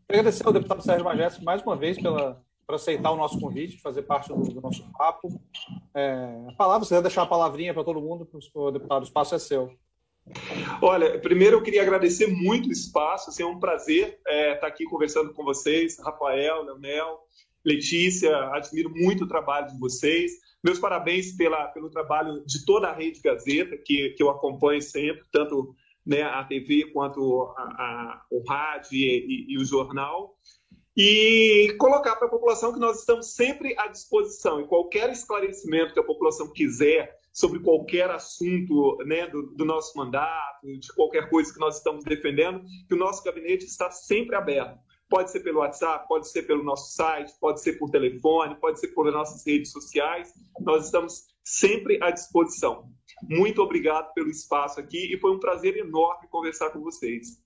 [0.08, 4.04] Agradecer ao deputado Sérgio Majestic mais uma vez pela para aceitar o nosso convite, fazer
[4.04, 5.42] parte do, do nosso papo.
[5.94, 9.06] É, a palavra, você vai deixar a palavrinha para todo mundo, para o deputado, o
[9.06, 9.72] espaço é seu.
[10.82, 14.86] Olha, primeiro eu queria agradecer muito o espaço, assim, é um prazer é, estar aqui
[14.86, 17.20] conversando com vocês, Rafael, Leonel,
[17.66, 20.32] Letícia, admiro muito o trabalho de vocês.
[20.64, 25.24] Meus parabéns pela, pelo trabalho de toda a Rede Gazeta, que, que eu acompanho sempre,
[25.32, 30.38] tanto né, a TV quanto a, a, o rádio e, e, e o jornal
[30.96, 36.00] e colocar para a população que nós estamos sempre à disposição e qualquer esclarecimento que
[36.00, 41.60] a população quiser sobre qualquer assunto né, do, do, nosso mandato, de qualquer coisa que
[41.60, 44.78] nós estamos defendendo, que o nosso gabinete está sempre aberto.
[45.10, 48.90] Pode ser pelo WhatsApp, pode ser pelo nosso site, pode ser por telefone, pode ser
[48.90, 50.32] por nossas redes sociais.
[50.62, 52.90] Nós estamos sempre à disposição.
[53.24, 57.43] Muito obrigado pelo espaço aqui e foi um prazer enorme conversar com vocês.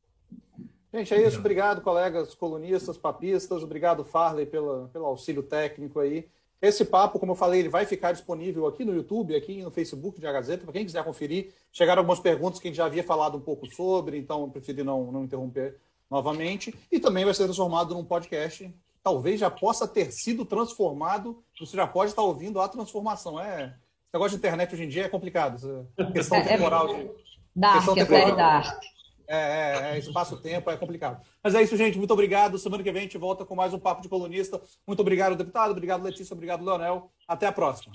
[0.94, 1.40] Gente, é isso.
[1.40, 3.64] Obrigado, colegas colunistas, papistas.
[3.64, 6.28] Obrigado, Farley, pela, pelo auxílio técnico aí.
[6.62, 10.20] Esse papo, como eu falei, ele vai ficar disponível aqui no YouTube, aqui no Facebook
[10.20, 11.54] de A Gazeta, para quem quiser conferir.
[11.72, 14.82] Chegaram algumas perguntas que a gente já havia falado um pouco sobre, então eu preferi
[14.82, 15.76] não, não interromper
[16.10, 16.74] novamente.
[16.92, 18.74] E também vai ser transformado num podcast.
[19.04, 23.40] Talvez já possa ter sido transformado, você já pode estar ouvindo a transformação.
[23.40, 25.56] É, esse negócio de internet hoje em dia é complicado.
[25.56, 26.88] Essa questão é, temporal.
[26.88, 27.12] De,
[27.56, 28.36] Dark, questão é temporal.
[28.36, 28.84] Dark.
[29.28, 31.22] É, é, é espaço-tempo, é complicado.
[31.44, 31.98] Mas é isso, gente.
[31.98, 32.58] Muito obrigado.
[32.58, 34.62] Semana que vem a gente volta com mais um Papo de Colunista.
[34.86, 35.72] Muito obrigado, deputado.
[35.72, 36.34] Obrigado, Letícia.
[36.34, 37.12] Obrigado, Leonel.
[37.28, 37.94] Até a próxima.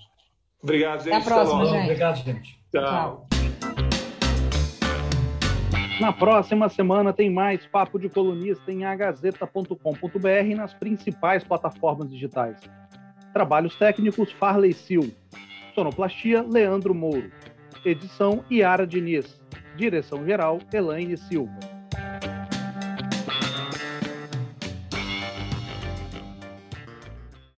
[0.62, 1.14] Obrigado, gente.
[1.14, 1.84] Até a próxima, gente.
[1.84, 2.60] Obrigado, gente.
[2.70, 3.26] Tchau.
[6.00, 12.58] Na próxima semana tem mais Papo de Colunista em agazeta.com.br e nas principais plataformas digitais.
[13.32, 15.14] Trabalhos técnicos Farley Sil.
[15.74, 17.30] Sonoplastia Leandro Mouro.
[17.84, 19.40] Edição Iara Diniz.
[19.76, 21.81] Direção-geral, Elaine Silva.